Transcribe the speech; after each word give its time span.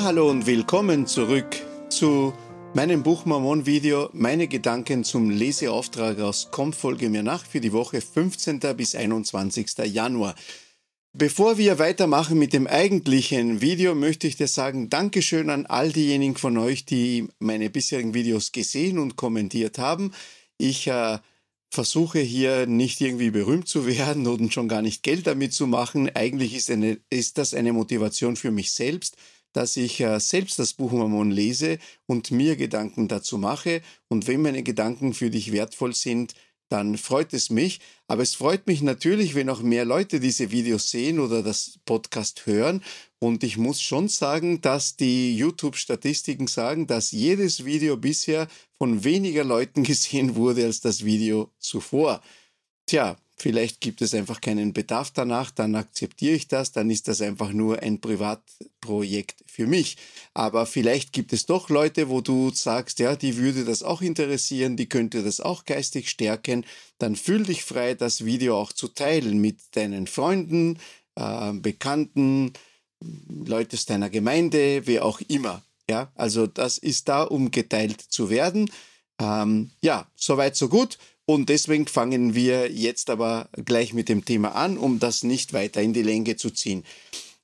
Ja, 0.00 0.06
hallo 0.06 0.30
und 0.30 0.46
willkommen 0.46 1.06
zurück 1.06 1.60
zu 1.90 2.32
meinem 2.72 3.02
Buch 3.02 3.26
Mormon 3.26 3.66
Video. 3.66 4.08
Meine 4.14 4.48
Gedanken 4.48 5.04
zum 5.04 5.28
Leseauftrag 5.28 6.20
aus 6.20 6.48
Komm, 6.50 6.72
folge 6.72 7.10
mir 7.10 7.22
nach 7.22 7.44
für 7.44 7.60
die 7.60 7.74
Woche 7.74 8.00
15. 8.00 8.60
bis 8.78 8.94
21. 8.94 9.76
Januar. 9.92 10.36
Bevor 11.12 11.58
wir 11.58 11.78
weitermachen 11.78 12.38
mit 12.38 12.54
dem 12.54 12.66
eigentlichen 12.66 13.60
Video, 13.60 13.94
möchte 13.94 14.26
ich 14.26 14.36
dir 14.36 14.48
sagen, 14.48 14.88
Dankeschön 14.88 15.50
an 15.50 15.66
all 15.66 15.92
diejenigen 15.92 16.36
von 16.36 16.56
euch, 16.56 16.86
die 16.86 17.28
meine 17.38 17.68
bisherigen 17.68 18.14
Videos 18.14 18.52
gesehen 18.52 18.98
und 18.98 19.16
kommentiert 19.16 19.76
haben. 19.76 20.14
Ich 20.56 20.86
äh, 20.86 21.18
versuche 21.68 22.20
hier 22.20 22.66
nicht 22.66 23.02
irgendwie 23.02 23.30
berühmt 23.30 23.68
zu 23.68 23.86
werden 23.86 24.26
und 24.26 24.54
schon 24.54 24.66
gar 24.66 24.80
nicht 24.80 25.02
Geld 25.02 25.26
damit 25.26 25.52
zu 25.52 25.66
machen. 25.66 26.10
Eigentlich 26.14 26.54
ist, 26.54 26.70
eine, 26.70 26.96
ist 27.10 27.36
das 27.36 27.52
eine 27.52 27.74
Motivation 27.74 28.36
für 28.36 28.50
mich 28.50 28.72
selbst 28.72 29.18
dass 29.52 29.76
ich 29.76 30.00
äh, 30.00 30.18
selbst 30.20 30.58
das 30.58 30.74
Buch 30.74 30.92
Mormon 30.92 31.30
lese 31.30 31.78
und 32.06 32.30
mir 32.30 32.56
Gedanken 32.56 33.08
dazu 33.08 33.38
mache. 33.38 33.82
Und 34.08 34.26
wenn 34.26 34.42
meine 34.42 34.62
Gedanken 34.62 35.14
für 35.14 35.30
dich 35.30 35.52
wertvoll 35.52 35.94
sind, 35.94 36.34
dann 36.70 36.96
freut 36.96 37.34
es 37.34 37.50
mich. 37.50 37.80
Aber 38.06 38.22
es 38.22 38.34
freut 38.34 38.66
mich 38.66 38.80
natürlich, 38.80 39.34
wenn 39.34 39.50
auch 39.50 39.60
mehr 39.60 39.84
Leute 39.84 40.20
diese 40.20 40.50
Videos 40.50 40.90
sehen 40.90 41.18
oder 41.18 41.42
das 41.42 41.78
Podcast 41.84 42.46
hören. 42.46 42.82
Und 43.18 43.44
ich 43.44 43.58
muss 43.58 43.82
schon 43.82 44.08
sagen, 44.08 44.60
dass 44.60 44.96
die 44.96 45.36
YouTube-Statistiken 45.36 46.46
sagen, 46.46 46.86
dass 46.86 47.10
jedes 47.10 47.64
Video 47.64 47.96
bisher 47.96 48.48
von 48.78 49.04
weniger 49.04 49.44
Leuten 49.44 49.82
gesehen 49.84 50.36
wurde 50.36 50.64
als 50.64 50.80
das 50.80 51.04
Video 51.04 51.50
zuvor. 51.58 52.22
Tja, 52.86 53.16
Vielleicht 53.40 53.80
gibt 53.80 54.02
es 54.02 54.12
einfach 54.12 54.42
keinen 54.42 54.74
Bedarf 54.74 55.12
danach, 55.12 55.50
dann 55.50 55.74
akzeptiere 55.74 56.34
ich 56.34 56.46
das, 56.46 56.72
dann 56.72 56.90
ist 56.90 57.08
das 57.08 57.22
einfach 57.22 57.54
nur 57.54 57.78
ein 57.82 57.98
Privatprojekt 57.98 59.42
für 59.46 59.66
mich. 59.66 59.96
Aber 60.34 60.66
vielleicht 60.66 61.14
gibt 61.14 61.32
es 61.32 61.46
doch 61.46 61.70
Leute, 61.70 62.10
wo 62.10 62.20
du 62.20 62.50
sagst, 62.50 62.98
ja, 62.98 63.16
die 63.16 63.38
würde 63.38 63.64
das 63.64 63.82
auch 63.82 64.02
interessieren, 64.02 64.76
die 64.76 64.90
könnte 64.90 65.22
das 65.22 65.40
auch 65.40 65.64
geistig 65.64 66.10
stärken, 66.10 66.66
dann 66.98 67.16
fühl 67.16 67.44
dich 67.44 67.64
frei, 67.64 67.94
das 67.94 68.26
Video 68.26 68.58
auch 68.58 68.74
zu 68.74 68.88
teilen 68.88 69.40
mit 69.40 69.56
deinen 69.70 70.06
Freunden, 70.06 70.78
äh, 71.14 71.54
Bekannten, 71.54 72.52
Leute 73.46 73.78
aus 73.78 73.86
deiner 73.86 74.10
Gemeinde, 74.10 74.86
wer 74.86 75.02
auch 75.06 75.22
immer. 75.28 75.62
Ja, 75.88 76.12
also 76.14 76.46
das 76.46 76.76
ist 76.76 77.08
da, 77.08 77.22
um 77.22 77.50
geteilt 77.50 78.02
zu 78.02 78.28
werden. 78.28 78.70
Ähm, 79.18 79.70
ja, 79.80 80.06
soweit, 80.14 80.56
so 80.56 80.68
gut. 80.68 80.98
Und 81.32 81.48
deswegen 81.48 81.86
fangen 81.86 82.34
wir 82.34 82.72
jetzt 82.72 83.08
aber 83.08 83.48
gleich 83.64 83.92
mit 83.92 84.08
dem 84.08 84.24
Thema 84.24 84.56
an, 84.56 84.76
um 84.76 84.98
das 84.98 85.22
nicht 85.22 85.52
weiter 85.52 85.80
in 85.80 85.92
die 85.92 86.02
Länge 86.02 86.34
zu 86.34 86.50
ziehen. 86.50 86.82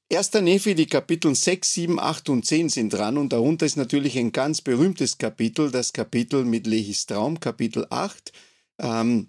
Erster 0.09 0.41
Nephi, 0.41 0.75
die 0.75 0.87
Kapitel 0.87 1.33
6, 1.33 1.73
7, 1.73 2.01
8 2.01 2.29
und 2.31 2.45
10 2.45 2.69
sind 2.69 2.93
dran 2.93 3.17
und 3.17 3.33
darunter 3.33 3.65
ist 3.65 3.77
natürlich 3.77 4.19
ein 4.19 4.33
ganz 4.33 4.61
berühmtes 4.61 5.19
Kapitel, 5.19 5.71
das 5.71 5.93
Kapitel 5.93 6.45
mit 6.45 6.67
Lehis 6.67 7.07
Traum, 7.07 7.39
Kapitel 7.39 7.87
8. 7.89 8.33
Ähm, 8.81 9.29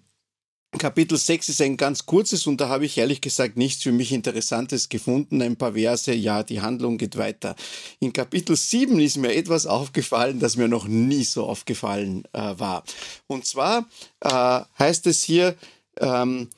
Kapitel 0.71 1.17
6 1.17 1.49
ist 1.49 1.61
ein 1.61 1.77
ganz 1.77 2.05
kurzes 2.05 2.45
und 2.45 2.59
da 2.59 2.67
habe 2.67 2.85
ich 2.85 2.97
ehrlich 2.97 3.21
gesagt 3.21 3.57
nichts 3.57 3.83
für 3.83 3.93
mich 3.93 4.11
Interessantes 4.11 4.89
gefunden. 4.89 5.41
Ein 5.41 5.55
paar 5.55 5.73
Verse, 5.73 6.13
ja, 6.13 6.43
die 6.43 6.61
Handlung 6.61 6.97
geht 6.97 7.17
weiter. 7.17 7.55
In 7.99 8.13
Kapitel 8.13 8.55
7 8.55 8.99
ist 8.99 9.17
mir 9.17 9.33
etwas 9.33 9.65
aufgefallen, 9.65 10.39
das 10.39 10.57
mir 10.57 10.67
noch 10.67 10.87
nie 10.87 11.23
so 11.23 11.45
aufgefallen 11.45 12.25
äh, 12.33 12.59
war. 12.59 12.83
Und 13.27 13.45
zwar 13.45 13.87
äh, 14.19 14.61
heißt 14.77 15.07
es 15.07 15.23
hier, 15.23 15.55
ähm, 15.99 16.49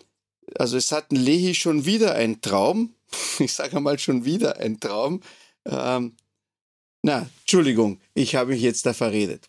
also 0.55 0.75
es 0.75 0.91
hatten 0.91 1.15
Lehi 1.15 1.53
schon 1.53 1.85
wieder 1.85 2.15
einen 2.15 2.41
Traum. 2.41 2.95
Ich 3.39 3.53
sage 3.53 3.77
einmal 3.77 3.99
schon 3.99 4.25
wieder 4.25 4.57
ein 4.57 4.79
Traum. 4.79 5.21
Ähm, 5.65 6.15
na, 7.03 7.29
Entschuldigung, 7.41 7.99
ich 8.13 8.35
habe 8.35 8.51
mich 8.51 8.61
jetzt 8.61 8.85
da 8.85 8.93
verredet. 8.93 9.47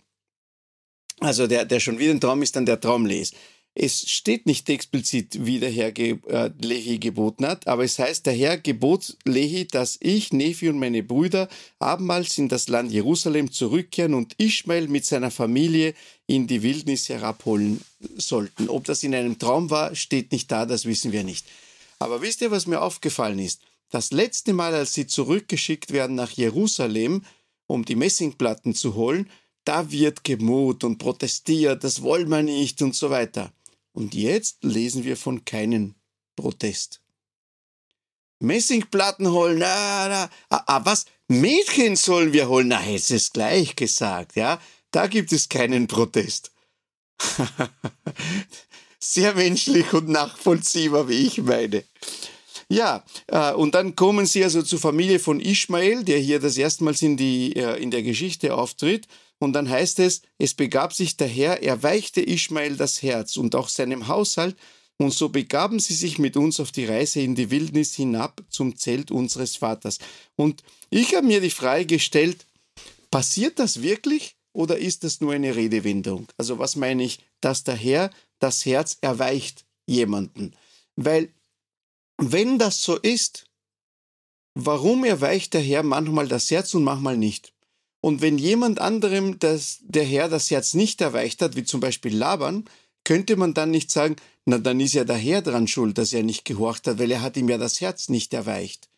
Also 1.18 1.46
der, 1.46 1.64
der 1.64 1.80
schon 1.80 1.98
wieder 1.98 2.12
ein 2.12 2.20
Traum 2.20 2.42
ist 2.42 2.56
dann 2.56 2.66
der 2.66 2.80
Traumles. 2.80 3.32
Es 3.74 4.10
steht 4.10 4.46
nicht 4.46 4.68
explizit, 4.68 5.46
wie 5.46 5.60
der 5.60 5.70
Herr 5.70 5.92
ge 5.92 6.18
äh, 6.26 6.50
Lehi 6.60 6.98
geboten 6.98 7.46
hat, 7.46 7.68
aber 7.68 7.84
es 7.84 8.00
heißt, 8.00 8.26
der 8.26 8.32
Herr 8.32 8.58
gebot 8.58 9.16
Lehi, 9.24 9.66
dass 9.66 9.96
ich, 10.00 10.32
Nephi 10.32 10.68
und 10.68 10.80
meine 10.80 11.04
Brüder 11.04 11.48
abermals 11.78 12.36
in 12.38 12.48
das 12.48 12.66
Land 12.66 12.90
Jerusalem 12.90 13.52
zurückkehren 13.52 14.14
und 14.14 14.34
Ishmael 14.38 14.88
mit 14.88 15.06
seiner 15.06 15.30
Familie 15.30 15.94
in 16.26 16.48
die 16.48 16.62
Wildnis 16.62 17.08
herabholen 17.08 17.80
sollten. 18.16 18.68
Ob 18.68 18.84
das 18.84 19.04
in 19.04 19.14
einem 19.14 19.38
Traum 19.38 19.70
war, 19.70 19.94
steht 19.94 20.32
nicht 20.32 20.50
da, 20.50 20.66
das 20.66 20.84
wissen 20.84 21.12
wir 21.12 21.22
nicht. 21.22 21.46
Aber 22.00 22.22
wisst 22.22 22.40
ihr, 22.40 22.50
was 22.50 22.66
mir 22.66 22.82
aufgefallen 22.82 23.38
ist? 23.38 23.60
Das 23.90 24.10
letzte 24.10 24.52
Mal, 24.52 24.74
als 24.74 24.94
sie 24.94 25.06
zurückgeschickt 25.06 25.92
werden 25.92 26.16
nach 26.16 26.32
Jerusalem, 26.32 27.22
um 27.66 27.84
die 27.84 27.96
Messingplatten 27.96 28.74
zu 28.74 28.94
holen, 28.94 29.30
da 29.64 29.92
wird 29.92 30.24
gemut 30.24 30.82
und 30.82 30.98
protestiert, 30.98 31.84
das 31.84 32.02
wollen 32.02 32.28
wir 32.28 32.42
nicht 32.42 32.82
und 32.82 32.96
so 32.96 33.10
weiter. 33.10 33.52
Und 33.92 34.14
jetzt 34.14 34.62
lesen 34.62 35.04
wir 35.04 35.16
von 35.16 35.44
keinem 35.44 35.94
Protest. 36.36 37.00
Messingplatten 38.38 39.30
holen, 39.30 39.58
na, 39.58 40.08
na, 40.08 40.30
ah, 40.48 40.62
ah, 40.66 40.80
was? 40.84 41.04
Mädchen 41.28 41.96
sollen 41.96 42.32
wir 42.32 42.48
holen? 42.48 42.68
Na, 42.68 42.78
hättest 42.78 43.10
es 43.10 43.32
gleich 43.32 43.76
gesagt, 43.76 44.36
ja? 44.36 44.60
Da 44.90 45.06
gibt 45.06 45.32
es 45.32 45.48
keinen 45.48 45.86
Protest. 45.86 46.50
Sehr 48.98 49.34
menschlich 49.34 49.92
und 49.92 50.08
nachvollziehbar, 50.08 51.08
wie 51.08 51.26
ich 51.26 51.38
meine. 51.38 51.84
Ja, 52.68 53.04
äh, 53.26 53.52
und 53.52 53.74
dann 53.74 53.96
kommen 53.96 54.26
sie 54.26 54.44
also 54.44 54.62
zur 54.62 54.78
Familie 54.78 55.18
von 55.18 55.40
Ishmael, 55.40 56.04
der 56.04 56.18
hier 56.18 56.38
das 56.38 56.56
erstmals 56.56 57.02
in, 57.02 57.16
die, 57.16 57.56
äh, 57.56 57.82
in 57.82 57.90
der 57.90 58.02
Geschichte 58.02 58.54
auftritt. 58.54 59.06
Und 59.40 59.54
dann 59.54 59.68
heißt 59.68 59.98
es, 59.98 60.22
es 60.38 60.54
begab 60.54 60.92
sich 60.92 61.16
daher, 61.16 61.62
er 61.62 61.82
weichte 61.82 62.20
Ishmael 62.20 62.76
das 62.76 63.02
Herz 63.02 63.36
und 63.36 63.56
auch 63.56 63.68
seinem 63.68 64.06
Haushalt, 64.06 64.56
und 64.98 65.14
so 65.14 65.30
begaben 65.30 65.80
sie 65.80 65.94
sich 65.94 66.18
mit 66.18 66.36
uns 66.36 66.60
auf 66.60 66.72
die 66.72 66.84
Reise 66.84 67.20
in 67.20 67.34
die 67.34 67.50
Wildnis 67.50 67.94
hinab 67.94 68.42
zum 68.50 68.76
Zelt 68.76 69.10
unseres 69.10 69.56
Vaters. 69.56 69.98
Und 70.36 70.62
ich 70.90 71.14
habe 71.14 71.26
mir 71.26 71.40
die 71.40 71.48
Frage 71.48 71.86
gestellt, 71.86 72.44
passiert 73.10 73.58
das 73.58 73.80
wirklich 73.80 74.36
oder 74.52 74.76
ist 74.76 75.02
das 75.02 75.22
nur 75.22 75.32
eine 75.32 75.56
Redewendung? 75.56 76.26
Also 76.36 76.58
was 76.58 76.76
meine 76.76 77.02
ich, 77.02 77.20
dass 77.40 77.64
der 77.64 77.76
Herr 77.76 78.10
das 78.40 78.66
Herz 78.66 78.98
erweicht 79.00 79.64
jemanden? 79.86 80.54
Weil 80.96 81.32
wenn 82.18 82.58
das 82.58 82.82
so 82.82 82.98
ist, 82.98 83.46
warum 84.54 85.04
erweicht 85.04 85.54
der 85.54 85.62
Herr 85.62 85.82
manchmal 85.82 86.28
das 86.28 86.50
Herz 86.50 86.74
und 86.74 86.84
manchmal 86.84 87.16
nicht? 87.16 87.54
Und 88.00 88.22
wenn 88.22 88.38
jemand 88.38 88.80
anderem 88.80 89.38
das, 89.38 89.78
der 89.82 90.04
Herr 90.04 90.28
das 90.28 90.50
Herz 90.50 90.74
nicht 90.74 91.00
erweicht 91.00 91.42
hat, 91.42 91.56
wie 91.56 91.64
zum 91.64 91.80
Beispiel 91.80 92.16
Laban, 92.16 92.64
könnte 93.04 93.36
man 93.36 93.54
dann 93.54 93.70
nicht 93.70 93.90
sagen, 93.90 94.16
na 94.46 94.58
dann 94.58 94.80
ist 94.80 94.94
ja 94.94 95.04
der 95.04 95.16
Herr 95.16 95.42
dran 95.42 95.66
schuld, 95.66 95.98
dass 95.98 96.12
er 96.12 96.22
nicht 96.22 96.44
gehorcht 96.44 96.86
hat, 96.86 96.98
weil 96.98 97.10
er 97.10 97.22
hat 97.22 97.36
ihm 97.36 97.48
ja 97.48 97.58
das 97.58 97.80
Herz 97.80 98.08
nicht 98.08 98.32
erweicht. 98.32 98.88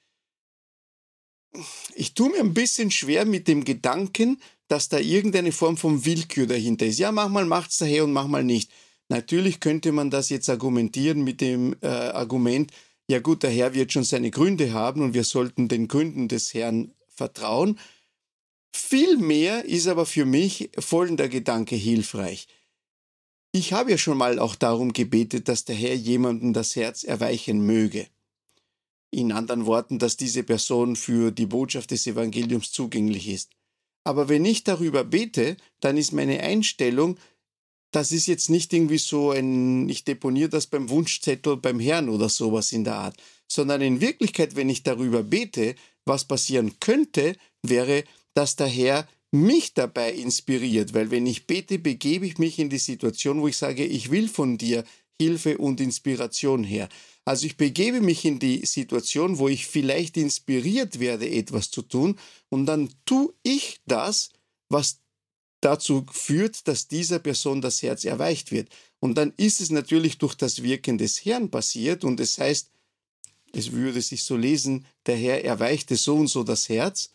Ich 1.94 2.14
tue 2.14 2.30
mir 2.30 2.40
ein 2.40 2.54
bisschen 2.54 2.90
schwer 2.90 3.26
mit 3.26 3.48
dem 3.48 3.64
Gedanken, 3.64 4.40
dass 4.68 4.88
da 4.88 4.98
irgendeine 4.98 5.52
Form 5.52 5.76
von 5.76 6.04
Willkür 6.04 6.46
dahinter 6.46 6.86
ist. 6.86 6.98
Ja, 6.98 7.12
manchmal 7.12 7.44
macht 7.44 7.72
es 7.72 7.78
der 7.78 7.88
Herr 7.88 8.04
und 8.04 8.12
manchmal 8.12 8.44
nicht. 8.44 8.70
Natürlich 9.08 9.60
könnte 9.60 9.92
man 9.92 10.10
das 10.10 10.30
jetzt 10.30 10.48
argumentieren 10.48 11.22
mit 11.22 11.42
dem 11.42 11.76
äh, 11.82 11.88
Argument, 11.88 12.72
ja 13.08 13.18
gut, 13.18 13.42
der 13.42 13.50
Herr 13.50 13.74
wird 13.74 13.92
schon 13.92 14.04
seine 14.04 14.30
Gründe 14.30 14.72
haben 14.72 15.02
und 15.02 15.12
wir 15.12 15.24
sollten 15.24 15.68
den 15.68 15.88
Gründen 15.88 16.28
des 16.28 16.54
Herrn 16.54 16.94
vertrauen. 17.08 17.78
Vielmehr 18.74 19.64
ist 19.64 19.86
aber 19.86 20.06
für 20.06 20.24
mich 20.24 20.70
folgender 20.78 21.28
Gedanke 21.28 21.76
hilfreich. 21.76 22.48
Ich 23.52 23.74
habe 23.74 23.90
ja 23.90 23.98
schon 23.98 24.16
mal 24.16 24.38
auch 24.38 24.54
darum 24.54 24.94
gebetet, 24.94 25.48
dass 25.48 25.66
der 25.66 25.76
Herr 25.76 25.94
jemandem 25.94 26.54
das 26.54 26.74
Herz 26.74 27.04
erweichen 27.04 27.60
möge. 27.66 28.06
In 29.10 29.30
anderen 29.30 29.66
Worten, 29.66 29.98
dass 29.98 30.16
diese 30.16 30.42
Person 30.42 30.96
für 30.96 31.30
die 31.30 31.44
Botschaft 31.44 31.90
des 31.90 32.06
Evangeliums 32.06 32.72
zugänglich 32.72 33.28
ist. 33.28 33.50
Aber 34.04 34.30
wenn 34.30 34.44
ich 34.46 34.64
darüber 34.64 35.04
bete, 35.04 35.58
dann 35.80 35.98
ist 35.98 36.12
meine 36.12 36.40
Einstellung, 36.40 37.18
das 37.92 38.10
ist 38.10 38.26
jetzt 38.26 38.48
nicht 38.48 38.72
irgendwie 38.72 38.98
so 38.98 39.32
ein, 39.32 39.86
ich 39.90 40.04
deponiere 40.04 40.48
das 40.48 40.66
beim 40.66 40.88
Wunschzettel 40.88 41.58
beim 41.58 41.78
Herrn 41.78 42.08
oder 42.08 42.30
sowas 42.30 42.72
in 42.72 42.84
der 42.84 42.94
Art, 42.94 43.22
sondern 43.46 43.82
in 43.82 44.00
Wirklichkeit, 44.00 44.56
wenn 44.56 44.70
ich 44.70 44.82
darüber 44.82 45.22
bete, 45.22 45.74
was 46.06 46.24
passieren 46.24 46.80
könnte, 46.80 47.36
wäre, 47.62 48.04
dass 48.34 48.56
der 48.56 48.68
Herr 48.68 49.08
mich 49.30 49.72
dabei 49.74 50.12
inspiriert, 50.12 50.92
weil 50.92 51.10
wenn 51.10 51.26
ich 51.26 51.46
bete, 51.46 51.78
begebe 51.78 52.26
ich 52.26 52.38
mich 52.38 52.58
in 52.58 52.68
die 52.68 52.78
Situation, 52.78 53.40
wo 53.40 53.48
ich 53.48 53.56
sage, 53.56 53.84
ich 53.84 54.10
will 54.10 54.28
von 54.28 54.58
dir 54.58 54.84
Hilfe 55.18 55.58
und 55.58 55.80
Inspiration 55.80 56.64
her. 56.64 56.88
Also 57.24 57.46
ich 57.46 57.56
begebe 57.56 58.00
mich 58.00 58.24
in 58.24 58.38
die 58.38 58.66
Situation, 58.66 59.38
wo 59.38 59.48
ich 59.48 59.66
vielleicht 59.66 60.16
inspiriert 60.16 60.98
werde, 60.98 61.30
etwas 61.30 61.70
zu 61.70 61.82
tun, 61.82 62.18
und 62.50 62.66
dann 62.66 62.90
tue 63.04 63.32
ich 63.42 63.80
das, 63.86 64.30
was 64.68 64.98
dazu 65.60 66.04
führt, 66.10 66.66
dass 66.66 66.88
dieser 66.88 67.20
Person 67.20 67.60
das 67.60 67.82
Herz 67.82 68.04
erweicht 68.04 68.50
wird. 68.50 68.68
Und 68.98 69.16
dann 69.16 69.32
ist 69.36 69.60
es 69.60 69.70
natürlich 69.70 70.18
durch 70.18 70.34
das 70.34 70.62
Wirken 70.62 70.98
des 70.98 71.24
Herrn 71.24 71.50
passiert 71.50 72.04
und 72.04 72.20
es 72.20 72.38
heißt, 72.38 72.68
es 73.52 73.72
würde 73.72 74.00
sich 74.00 74.24
so 74.24 74.36
lesen, 74.36 74.86
der 75.06 75.16
Herr 75.16 75.44
erweichte 75.44 75.96
so 75.96 76.16
und 76.16 76.28
so 76.28 76.42
das 76.42 76.68
Herz 76.68 77.10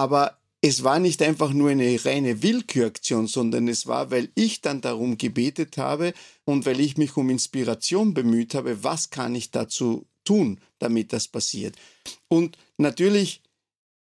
Aber 0.00 0.38
es 0.62 0.82
war 0.82 0.98
nicht 0.98 1.20
einfach 1.20 1.52
nur 1.52 1.68
eine 1.68 2.02
reine 2.06 2.42
Willküraktion, 2.42 3.26
sondern 3.26 3.68
es 3.68 3.86
war, 3.86 4.10
weil 4.10 4.30
ich 4.34 4.62
dann 4.62 4.80
darum 4.80 5.18
gebetet 5.18 5.76
habe 5.76 6.14
und 6.46 6.64
weil 6.64 6.80
ich 6.80 6.96
mich 6.96 7.18
um 7.18 7.28
Inspiration 7.28 8.14
bemüht 8.14 8.54
habe, 8.54 8.82
was 8.82 9.10
kann 9.10 9.34
ich 9.34 9.50
dazu 9.50 10.06
tun, 10.24 10.58
damit 10.78 11.12
das 11.12 11.28
passiert. 11.28 11.76
Und 12.28 12.56
natürlich 12.78 13.42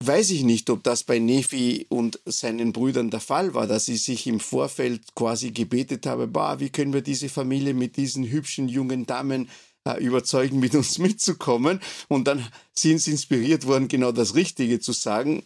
weiß 0.02 0.30
ich 0.30 0.44
nicht, 0.44 0.70
ob 0.70 0.84
das 0.84 1.04
bei 1.04 1.20
Nefi 1.20 1.86
und 1.90 2.22
seinen 2.24 2.72
Brüdern 2.72 3.10
der 3.10 3.20
Fall 3.20 3.54
war, 3.54 3.68
dass 3.68 3.88
sie 3.88 3.98
sich 3.98 4.26
im 4.26 4.40
Vorfeld 4.40 5.14
quasi 5.16 5.52
gebetet 5.52 6.06
haben, 6.06 6.32
bah, 6.32 6.62
wie 6.62 6.70
können 6.70 6.94
wir 6.94 7.02
diese 7.02 7.28
Familie 7.28 7.74
mit 7.74 7.98
diesen 7.98 8.24
hübschen 8.24 8.70
jungen 8.70 9.06
Damen 9.06 9.50
äh, 9.84 10.02
überzeugen, 10.02 10.62
mit 10.62 10.76
uns 10.76 10.98
mitzukommen. 11.00 11.82
Und 12.08 12.30
dann 12.30 12.48
sind 12.74 13.02
sie 13.02 13.12
inspiriert 13.12 13.68
worden, 13.68 13.90
genau 13.90 14.14
das 14.14 14.36
Richtige 14.36 14.80
zu 14.80 14.94
sagen 14.94 15.44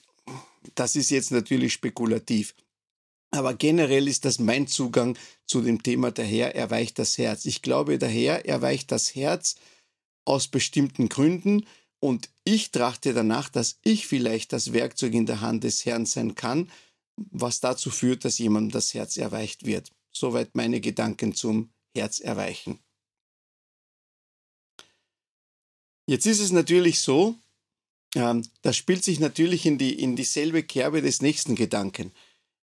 das 0.76 0.96
ist 0.96 1.12
jetzt 1.12 1.32
natürlich 1.32 1.74
spekulativ. 1.74 2.56
Aber 3.32 3.56
generell 3.56 4.08
ist 4.08 4.26
das 4.26 4.38
mein 4.38 4.68
Zugang 4.68 5.18
zu 5.46 5.62
dem 5.62 5.82
Thema, 5.82 6.12
der 6.12 6.26
Herr 6.26 6.56
erweicht 6.56 7.00
das 7.00 7.18
Herz. 7.18 7.46
Ich 7.46 7.62
glaube, 7.62 7.98
der 7.98 8.10
Herr 8.10 8.46
erweicht 8.46 8.92
das 8.92 9.16
Herz 9.16 9.56
aus 10.26 10.48
bestimmten 10.48 11.10
Gründen 11.10 11.66
und 12.00 12.30
ich 12.44 12.72
trachte 12.72 13.14
danach, 13.14 13.50
dass 13.50 13.80
ich 13.84 14.08
vielleicht 14.08 14.54
das 14.54 14.74
Werkzeug 14.74 15.14
in 15.14 15.26
der 15.26 15.42
Hand 15.42 15.64
des 15.64 15.86
Herrn 15.86 16.06
sein 16.06 16.36
kann, 16.36 16.70
was 17.16 17.60
dazu 17.60 17.90
führt, 17.90 18.26
dass 18.26 18.38
jemandem 18.38 18.72
das 18.72 18.94
Herz 18.94 19.18
erweicht 19.18 19.66
wird. 19.66 19.92
Soweit 20.12 20.54
meine 20.54 20.80
Gedanken 20.80 21.34
zum 21.34 21.72
Herz 21.96 22.20
erweichen. 22.20 22.80
Jetzt 26.06 26.26
ist 26.26 26.40
es 26.40 26.52
natürlich 26.52 27.00
so, 27.00 27.36
das 28.14 28.78
spielt 28.78 29.04
sich 29.04 29.20
natürlich 29.20 29.66
in, 29.66 29.78
die, 29.78 30.00
in 30.00 30.16
dieselbe 30.16 30.64
Kerbe 30.64 31.02
des 31.02 31.22
nächsten 31.22 31.56
Gedanken. 31.56 32.12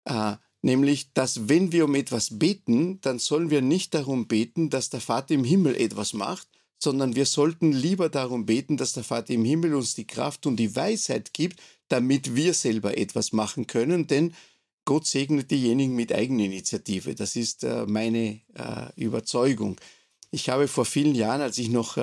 Äh, 0.06 0.36
nämlich, 0.62 1.14
dass 1.14 1.48
wenn 1.48 1.72
wir 1.72 1.86
um 1.86 1.96
etwas 1.96 2.38
beten, 2.38 3.00
dann 3.02 3.20
sollen 3.20 3.50
wir 3.50 3.62
nicht 3.62 3.94
darum 3.94 4.28
beten, 4.28 4.70
dass 4.70 4.90
der 4.90 5.02
Vater 5.02 5.34
im 5.34 5.44
Himmel 5.44 5.76
etwas 5.76 6.14
macht, 6.14 6.48
sondern 6.80 7.16
wir 7.16 7.26
sollten 7.26 7.72
lieber 7.72 8.10
darum 8.10 8.46
beten, 8.46 8.78
dass 8.78 8.94
der 8.94 9.04
Vater 9.04 9.34
im 9.34 9.46
Himmel 9.46 9.74
uns 9.74 9.96
die 9.96 10.06
Kraft 10.06 10.46
und 10.46 10.58
die 10.58 10.76
Weisheit 10.76 11.34
gibt, 11.34 11.62
damit 11.88 12.36
wir 12.36 12.54
selber 12.54 12.98
etwas 12.98 13.32
machen 13.32 13.68
können, 13.68 14.08
denn 14.08 14.34
Gott 14.86 15.06
segnet 15.06 15.52
diejenigen 15.52 15.96
mit 15.96 16.14
Eigeninitiative. 16.14 17.16
Das 17.16 17.36
ist 17.36 17.64
äh, 17.64 17.86
meine 17.86 18.40
äh, 18.54 18.92
Überzeugung. 18.96 19.78
Ich 20.32 20.50
habe 20.50 20.68
vor 20.68 20.86
vielen 20.86 21.16
Jahren, 21.16 21.42
als 21.42 21.58
ich 21.58 21.70
noch, 21.70 21.96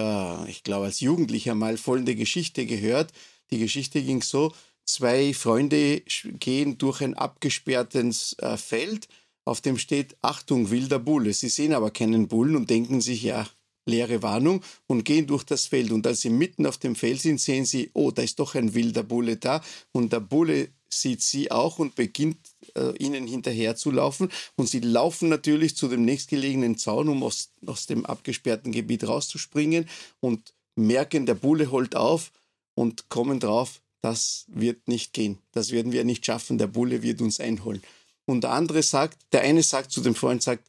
ich 0.49 0.63
glaube 0.63 0.87
als 0.87 1.01
Jugendlicher 1.01 1.55
mal 1.55 1.77
folgende 1.77 2.15
Geschichte 2.15 2.65
gehört, 2.65 3.13
die 3.51 3.59
Geschichte 3.59 4.03
ging 4.03 4.23
so, 4.23 4.53
zwei 4.85 5.35
Freunde 5.35 6.03
gehen 6.41 6.79
durch 6.79 7.01
ein 7.01 7.15
abgesperrtes 7.15 8.37
äh, 8.39 8.57
Feld, 8.57 9.09
auf 9.45 9.61
dem 9.61 9.79
steht 9.79 10.17
Achtung, 10.23 10.71
wilder 10.71 10.99
Bulle. 10.99 11.33
Sie 11.33 11.49
sehen 11.49 11.75
aber 11.75 11.91
keinen 11.91 12.29
Bullen 12.29 12.57
und 12.57 12.71
denken 12.71 13.01
sich, 13.01 13.23
ja, 13.23 13.47
leere 13.87 14.23
Warnung 14.23 14.63
und 14.87 15.05
gehen 15.05 15.27
durch 15.27 15.45
das 15.45 15.67
Feld. 15.67 15.93
Und 15.93 16.07
als 16.07 16.23
sie 16.23 16.31
mitten 16.31 16.67
auf 16.67 16.79
dem 16.79 16.97
Feld 16.97 17.21
sind, 17.21 17.41
sehen 17.41 17.67
sie, 17.67 17.91
oh, 17.93 18.11
da 18.11 18.23
ist 18.23 18.39
doch 18.39 18.55
ein 18.55 18.75
wilder 18.75 19.03
Bulle 19.03 19.37
da. 19.37 19.63
Und 19.93 20.13
der 20.13 20.21
Bulle 20.21 20.71
sieht 20.89 21.23
sie 21.23 21.51
auch 21.51 21.79
und 21.79 21.95
beginnt 21.95 22.39
äh, 22.75 22.97
ihnen 22.97 23.27
hinterher 23.27 23.77
zu 23.77 23.91
laufen. 23.91 24.31
Und 24.57 24.69
sie 24.69 24.81
laufen 24.81 25.29
natürlich 25.29 25.77
zu 25.77 25.89
dem 25.89 26.05
nächstgelegenen 26.05 26.79
Zaun, 26.79 27.09
um 27.09 27.23
aus, 27.23 27.51
aus 27.67 27.87
dem 27.87 28.07
abgesperrten 28.07 28.73
Gebiet 28.73 29.07
rauszuspringen 29.07 29.89
und 30.21 30.55
merken, 30.77 31.27
der 31.27 31.35
Bulle 31.35 31.71
holt 31.71 31.97
auf 31.97 32.33
und 32.75 33.09
kommen 33.09 33.41
drauf, 33.41 33.81
das 34.01 34.45
wird 34.49 34.87
nicht 34.87 35.13
gehen. 35.13 35.39
Das 35.53 35.71
werden 35.71 35.93
wir 35.93 36.05
nicht 36.05 36.27
schaffen. 36.27 36.59
Der 36.59 36.67
Bulle 36.67 37.03
wird 37.03 37.23
uns 37.23 37.41
einholen. 37.41 37.83
Und 38.27 38.45
der 38.45 38.51
andere 38.51 38.83
sagt, 38.83 39.19
der 39.33 39.43
eine 39.43 39.63
sagt 39.63 39.91
zu 39.91 40.01
dem 40.01 40.15
Freund, 40.15 40.43
sagt, 40.43 40.69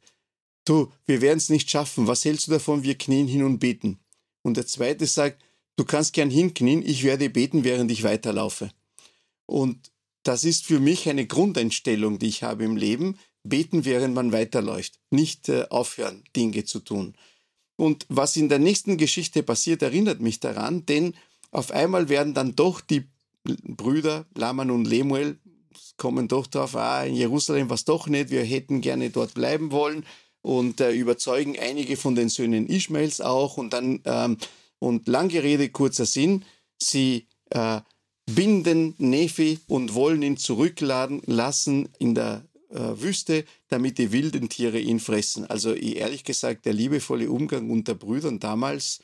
du, 0.65 0.91
wir 1.05 1.21
werden 1.21 1.37
es 1.37 1.49
nicht 1.49 1.69
schaffen. 1.69 2.07
Was 2.07 2.23
hältst 2.23 2.47
du 2.47 2.51
davon? 2.51 2.83
Wir 2.83 2.97
knien 2.97 3.27
hin 3.27 3.43
und 3.43 3.59
beten. 3.59 3.99
Und 4.41 4.57
der 4.57 4.67
zweite 4.67 5.05
sagt, 5.05 5.43
du 5.75 5.85
kannst 5.85 6.13
gern 6.13 6.29
hinknien, 6.29 6.81
ich 6.85 7.03
werde 7.03 7.29
beten, 7.29 7.63
während 7.63 7.91
ich 7.91 8.03
weiterlaufe. 8.03 8.69
Und 9.45 9.91
das 10.23 10.43
ist 10.43 10.65
für 10.65 10.79
mich 10.79 11.07
eine 11.09 11.27
Grundeinstellung, 11.27 12.19
die 12.19 12.27
ich 12.27 12.43
habe 12.43 12.63
im 12.63 12.77
Leben. 12.77 13.19
Beten, 13.43 13.85
während 13.85 14.15
man 14.15 14.31
weiterläuft. 14.31 14.99
Nicht 15.11 15.49
äh, 15.49 15.65
aufhören, 15.69 16.23
Dinge 16.35 16.63
zu 16.65 16.79
tun. 16.79 17.15
Und 17.75 18.05
was 18.09 18.37
in 18.37 18.49
der 18.49 18.59
nächsten 18.59 18.97
Geschichte 18.97 19.43
passiert, 19.43 19.81
erinnert 19.81 20.21
mich 20.21 20.39
daran, 20.39 20.85
denn 20.85 21.15
auf 21.55 21.71
einmal 21.71 22.09
werden 22.09 22.33
dann 22.33 22.55
doch 22.55 22.81
die 22.81 23.05
Brüder 23.43 24.25
Laman 24.35 24.71
und 24.71 24.85
Lemuel 24.85 25.39
kommen 25.97 26.27
doch 26.27 26.47
darauf, 26.47 26.75
ah, 26.75 27.03
in 27.05 27.15
Jerusalem 27.15 27.69
war 27.69 27.75
es 27.75 27.85
doch 27.85 28.07
nicht, 28.07 28.29
wir 28.29 28.43
hätten 28.43 28.81
gerne 28.81 29.09
dort 29.09 29.33
bleiben 29.33 29.71
wollen 29.71 30.05
und 30.41 30.81
äh, 30.81 30.91
überzeugen 30.91 31.57
einige 31.59 31.95
von 31.95 32.15
den 32.15 32.29
Söhnen 32.29 32.67
Ishmaels 32.67 33.21
auch 33.21 33.57
und 33.57 33.71
dann, 33.71 34.01
ähm, 34.05 34.37
und 34.79 35.07
lange 35.07 35.41
Rede, 35.41 35.69
kurzer 35.69 36.05
Sinn, 36.05 36.43
sie 36.77 37.27
äh, 37.51 37.81
binden 38.25 38.95
Nephi 38.97 39.59
und 39.67 39.93
wollen 39.93 40.21
ihn 40.21 40.37
zurückladen 40.37 41.21
lassen 41.25 41.89
in 41.99 42.15
der 42.15 42.43
äh, 42.69 42.79
Wüste, 43.01 43.45
damit 43.69 43.97
die 43.97 44.11
wilden 44.11 44.49
Tiere 44.49 44.79
ihn 44.79 44.99
fressen. 44.99 45.45
Also 45.45 45.73
ehrlich 45.73 46.23
gesagt, 46.23 46.65
der 46.65 46.73
liebevolle 46.73 47.29
Umgang 47.29 47.69
unter 47.69 47.95
Brüdern 47.95 48.39
damals 48.39 48.99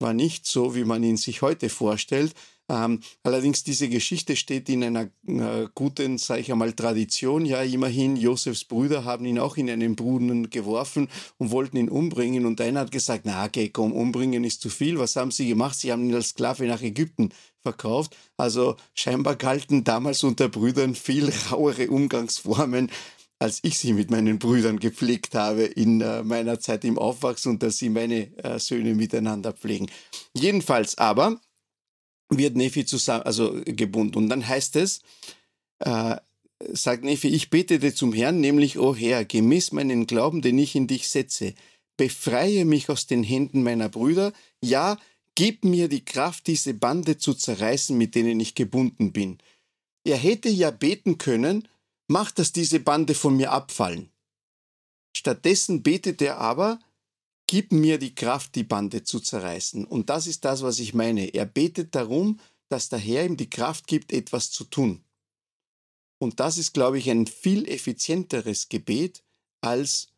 war 0.00 0.12
nicht 0.12 0.46
so, 0.46 0.74
wie 0.74 0.84
man 0.84 1.02
ihn 1.02 1.16
sich 1.16 1.42
heute 1.42 1.68
vorstellt. 1.68 2.34
Ähm, 2.70 3.00
allerdings 3.24 3.64
diese 3.64 3.88
Geschichte 3.88 4.36
steht 4.36 4.68
in 4.68 4.84
einer 4.84 5.10
äh, 5.26 5.66
guten, 5.74 6.18
sage 6.18 6.42
ich 6.42 6.52
einmal, 6.52 6.72
Tradition. 6.72 7.44
Ja, 7.44 7.62
immerhin, 7.62 8.14
Josefs 8.16 8.64
Brüder 8.64 9.04
haben 9.04 9.24
ihn 9.24 9.40
auch 9.40 9.56
in 9.56 9.68
einen 9.68 9.96
Brunnen 9.96 10.50
geworfen 10.50 11.08
und 11.38 11.50
wollten 11.50 11.78
ihn 11.78 11.88
umbringen. 11.88 12.46
Und 12.46 12.60
einer 12.60 12.80
hat 12.80 12.92
gesagt, 12.92 13.22
na 13.24 13.44
okay, 13.44 13.70
komm, 13.70 13.92
umbringen 13.92 14.44
ist 14.44 14.62
zu 14.62 14.68
viel. 14.70 15.00
Was 15.00 15.16
haben 15.16 15.32
sie 15.32 15.48
gemacht? 15.48 15.80
Sie 15.80 15.90
haben 15.90 16.08
ihn 16.08 16.14
als 16.14 16.28
Sklave 16.28 16.64
nach 16.66 16.80
Ägypten 16.80 17.30
verkauft. 17.60 18.16
Also 18.36 18.76
scheinbar 18.94 19.34
galten 19.34 19.82
damals 19.82 20.22
unter 20.22 20.48
Brüdern 20.48 20.94
viel 20.94 21.32
rauere 21.50 21.90
Umgangsformen 21.90 22.88
als 23.40 23.60
ich 23.62 23.78
sie 23.78 23.94
mit 23.94 24.10
meinen 24.10 24.38
Brüdern 24.38 24.78
gepflegt 24.78 25.34
habe 25.34 25.62
in 25.64 26.00
äh, 26.02 26.22
meiner 26.22 26.60
Zeit 26.60 26.84
im 26.84 26.98
Aufwachsen 26.98 27.52
und 27.52 27.62
dass 27.62 27.78
sie 27.78 27.88
meine 27.88 28.36
äh, 28.44 28.58
Söhne 28.58 28.94
miteinander 28.94 29.52
pflegen. 29.52 29.90
Jedenfalls 30.34 30.98
aber 30.98 31.40
wird 32.28 32.54
Nephi 32.54 32.84
zusammen, 32.84 33.24
also 33.24 33.60
gebunden. 33.64 34.18
Und 34.18 34.28
dann 34.28 34.46
heißt 34.46 34.76
es, 34.76 35.00
äh, 35.80 36.16
sagt 36.72 37.02
Nephi, 37.02 37.28
ich 37.28 37.48
betete 37.48 37.94
zum 37.94 38.12
Herrn, 38.12 38.40
nämlich, 38.40 38.78
o 38.78 38.94
Herr, 38.94 39.24
gemäß 39.24 39.72
meinen 39.72 40.06
Glauben, 40.06 40.42
den 40.42 40.58
ich 40.58 40.76
in 40.76 40.86
dich 40.86 41.08
setze, 41.08 41.54
befreie 41.96 42.66
mich 42.66 42.90
aus 42.90 43.06
den 43.06 43.22
Händen 43.22 43.62
meiner 43.62 43.88
Brüder, 43.88 44.34
ja, 44.62 44.98
gib 45.34 45.64
mir 45.64 45.88
die 45.88 46.04
Kraft, 46.04 46.46
diese 46.46 46.74
Bande 46.74 47.16
zu 47.16 47.32
zerreißen, 47.32 47.96
mit 47.96 48.14
denen 48.14 48.38
ich 48.38 48.54
gebunden 48.54 49.12
bin. 49.12 49.38
Er 50.04 50.18
hätte 50.18 50.50
ja 50.50 50.70
beten 50.70 51.16
können, 51.16 51.66
mach, 52.10 52.32
dass 52.32 52.52
diese 52.52 52.80
Bande 52.80 53.14
von 53.14 53.36
mir 53.36 53.52
abfallen. 53.52 54.10
Stattdessen 55.16 55.82
betet 55.82 56.20
er 56.20 56.38
aber, 56.38 56.80
gib 57.46 57.72
mir 57.72 57.98
die 57.98 58.14
Kraft, 58.14 58.54
die 58.56 58.64
Bande 58.64 59.04
zu 59.04 59.20
zerreißen. 59.20 59.84
Und 59.84 60.10
das 60.10 60.26
ist 60.26 60.44
das, 60.44 60.62
was 60.62 60.80
ich 60.80 60.92
meine. 60.92 61.32
Er 61.34 61.46
betet 61.46 61.94
darum, 61.94 62.40
dass 62.68 62.88
der 62.88 62.98
Herr 62.98 63.24
ihm 63.24 63.36
die 63.36 63.48
Kraft 63.48 63.86
gibt, 63.86 64.12
etwas 64.12 64.50
zu 64.50 64.64
tun. 64.64 65.04
Und 66.18 66.40
das 66.40 66.58
ist, 66.58 66.74
glaube 66.74 66.98
ich, 66.98 67.08
ein 67.08 67.26
viel 67.26 67.66
effizienteres 67.68 68.68
Gebet, 68.68 69.22
als 69.60 70.08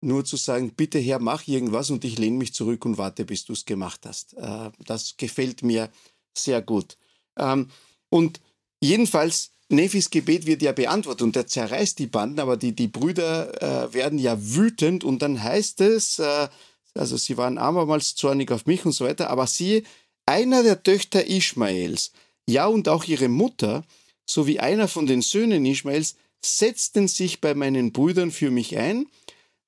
nur 0.00 0.24
zu 0.24 0.36
sagen, 0.36 0.74
bitte 0.74 0.98
Herr, 0.98 1.18
mach 1.18 1.46
irgendwas 1.46 1.90
und 1.90 2.04
ich 2.04 2.16
lehne 2.16 2.38
mich 2.38 2.54
zurück 2.54 2.84
und 2.84 2.96
warte, 2.96 3.24
bis 3.24 3.44
du 3.44 3.52
es 3.52 3.64
gemacht 3.64 4.06
hast. 4.06 4.34
Äh, 4.34 4.70
das 4.86 5.16
gefällt 5.16 5.62
mir 5.62 5.90
sehr 6.32 6.62
gut. 6.62 6.96
Ähm, 7.36 7.70
und 8.08 8.40
jedenfalls 8.80 9.50
Nephis 9.72 10.10
Gebet 10.10 10.46
wird 10.46 10.62
ja 10.62 10.72
beantwortet 10.72 11.22
und 11.22 11.36
er 11.36 11.46
zerreißt 11.46 11.98
die 11.98 12.08
Banden, 12.08 12.40
aber 12.40 12.56
die, 12.56 12.72
die 12.72 12.88
Brüder 12.88 13.62
äh, 13.62 13.94
werden 13.94 14.18
ja 14.18 14.36
wütend 14.38 15.04
und 15.04 15.22
dann 15.22 15.42
heißt 15.42 15.80
es, 15.80 16.18
äh, 16.18 16.48
also 16.94 17.16
sie 17.16 17.36
waren 17.36 17.56
abermals 17.56 18.16
zornig 18.16 18.50
auf 18.50 18.66
mich 18.66 18.84
und 18.84 18.92
so 18.92 19.04
weiter, 19.04 19.30
aber 19.30 19.46
siehe, 19.46 19.84
einer 20.26 20.64
der 20.64 20.82
Töchter 20.82 21.28
Ishmaels, 21.28 22.10
ja 22.46 22.66
und 22.66 22.88
auch 22.88 23.04
ihre 23.04 23.28
Mutter, 23.28 23.84
sowie 24.26 24.58
einer 24.58 24.88
von 24.88 25.06
den 25.06 25.22
Söhnen 25.22 25.64
Ishmaels, 25.64 26.16
setzten 26.44 27.06
sich 27.06 27.40
bei 27.40 27.54
meinen 27.54 27.92
Brüdern 27.92 28.32
für 28.32 28.50
mich 28.50 28.76
ein, 28.76 29.06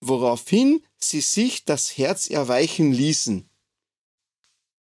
woraufhin 0.00 0.82
sie 0.99 1.21
sich 1.21 1.64
das 1.64 1.97
Herz 1.97 2.28
erweichen 2.28 2.92
ließen. 2.92 3.49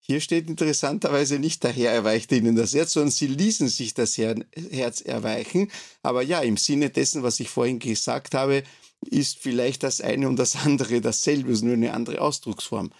Hier 0.08 0.22
steht 0.22 0.48
interessanterweise 0.48 1.40
nicht, 1.40 1.64
der 1.64 1.72
Herr 1.72 1.92
erweichte 1.92 2.36
ihnen 2.36 2.56
das 2.56 2.74
Herz, 2.74 2.94
sondern 2.94 3.12
sie 3.12 3.28
ließen 3.28 3.68
sich 3.70 3.94
das 3.94 4.18
Herz 4.18 5.02
erweichen. 5.02 5.72
Aber 6.04 6.22
ja, 6.22 6.42
im 6.42 6.58
Sinne 6.58 6.90
dessen, 6.92 7.24
was 7.24 7.40
ich 7.40 7.50
vorhin 7.50 7.80
gesagt 7.80 8.36
habe, 8.36 8.64
ist 9.02 9.40
vielleicht 9.40 9.84
das 9.84 10.02
eine 10.02 10.28
und 10.28 10.38
das 10.38 10.56
andere 10.56 11.02
dasselbe, 11.02 11.52
ist 11.52 11.64
nur 11.64 11.74
eine 11.74 11.94
andere 11.94 12.22
Ausdrucksform. 12.22 12.92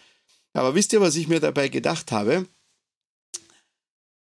Aber 0.54 0.74
wisst 0.74 0.94
ihr, 0.94 1.02
was 1.02 1.16
ich 1.16 1.28
mir 1.28 1.40
dabei 1.40 1.70
gedacht 1.70 2.12
habe? 2.12 2.48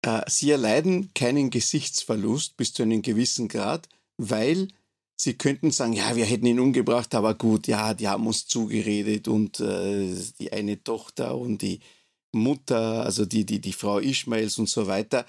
äh, 0.08 0.22
sie 0.28 0.52
erleiden 0.52 1.12
keinen 1.14 1.50
Gesichtsverlust 1.50 2.58
bis 2.58 2.74
zu 2.74 2.84
einem 2.84 3.02
gewissen 3.02 3.48
Grad, 3.48 3.90
weil 4.18 4.70
sie 5.16 5.34
könnten 5.34 5.72
sagen, 5.72 5.94
ja, 5.94 6.16
wir 6.16 6.26
hätten 6.26 6.46
ihn 6.46 6.60
umgebracht, 6.60 7.14
aber 7.16 7.34
gut, 7.36 7.68
ja, 7.68 7.94
die 7.94 8.08
haben 8.08 8.28
uns 8.28 8.48
zugeredet 8.48 9.28
und 9.28 9.60
äh, 9.60 10.16
die 10.40 10.52
eine 10.52 10.84
Tochter 10.84 11.38
und 11.38 11.62
die 11.62 11.80
Mutter, 12.38 13.04
also 13.04 13.26
die, 13.26 13.46
die, 13.46 13.60
die 13.60 13.74
Frau 13.74 14.00
Ishmaels 14.00 14.58
und 14.58 14.70
so 14.70 14.88
weiter. 14.88 15.26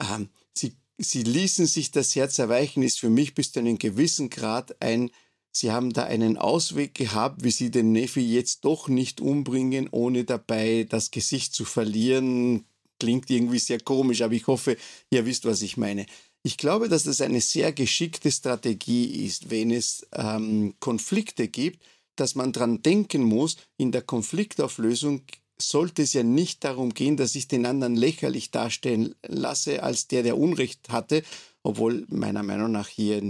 Ähm, 0.00 0.28
sie, 0.52 0.74
sie 0.98 1.22
ließen 1.22 1.66
sich 1.66 1.90
das 1.90 2.14
Herz 2.14 2.38
erweichen, 2.38 2.82
ist 2.82 3.00
für 3.00 3.10
mich 3.10 3.34
bis 3.34 3.52
zu 3.52 3.60
einem 3.60 3.78
gewissen 3.78 4.30
Grad 4.30 4.80
ein, 4.80 5.10
sie 5.52 5.72
haben 5.72 5.92
da 5.92 6.04
einen 6.04 6.36
Ausweg 6.36 6.94
gehabt, 6.94 7.44
wie 7.44 7.50
sie 7.50 7.70
den 7.70 7.92
Neffi 7.92 8.20
jetzt 8.20 8.64
doch 8.64 8.88
nicht 8.88 9.20
umbringen, 9.20 9.88
ohne 9.90 10.24
dabei 10.24 10.86
das 10.88 11.10
Gesicht 11.10 11.54
zu 11.54 11.64
verlieren. 11.64 12.64
Klingt 13.00 13.30
irgendwie 13.30 13.58
sehr 13.58 13.80
komisch, 13.80 14.22
aber 14.22 14.34
ich 14.34 14.46
hoffe, 14.46 14.76
ihr 15.10 15.26
wisst, 15.26 15.44
was 15.44 15.62
ich 15.62 15.76
meine. 15.76 16.06
Ich 16.42 16.58
glaube, 16.58 16.88
dass 16.88 17.04
das 17.04 17.20
eine 17.20 17.40
sehr 17.40 17.72
geschickte 17.72 18.30
Strategie 18.30 19.24
ist, 19.24 19.50
wenn 19.50 19.70
es 19.70 20.06
ähm, 20.12 20.74
Konflikte 20.78 21.48
gibt, 21.48 21.82
dass 22.16 22.34
man 22.34 22.52
daran 22.52 22.82
denken 22.82 23.22
muss, 23.22 23.56
in 23.76 23.92
der 23.92 24.02
Konfliktauflösung 24.02 25.22
sollte 25.58 26.02
es 26.02 26.12
ja 26.12 26.22
nicht 26.22 26.64
darum 26.64 26.94
gehen, 26.94 27.16
dass 27.16 27.34
ich 27.34 27.48
den 27.48 27.66
anderen 27.66 27.94
lächerlich 27.96 28.50
darstellen 28.50 29.14
lasse 29.26 29.82
als 29.82 30.08
der, 30.08 30.22
der 30.22 30.36
Unrecht 30.36 30.88
hatte, 30.90 31.22
obwohl 31.62 32.04
meiner 32.08 32.42
Meinung 32.42 32.72
nach 32.72 32.88
hier 32.88 33.20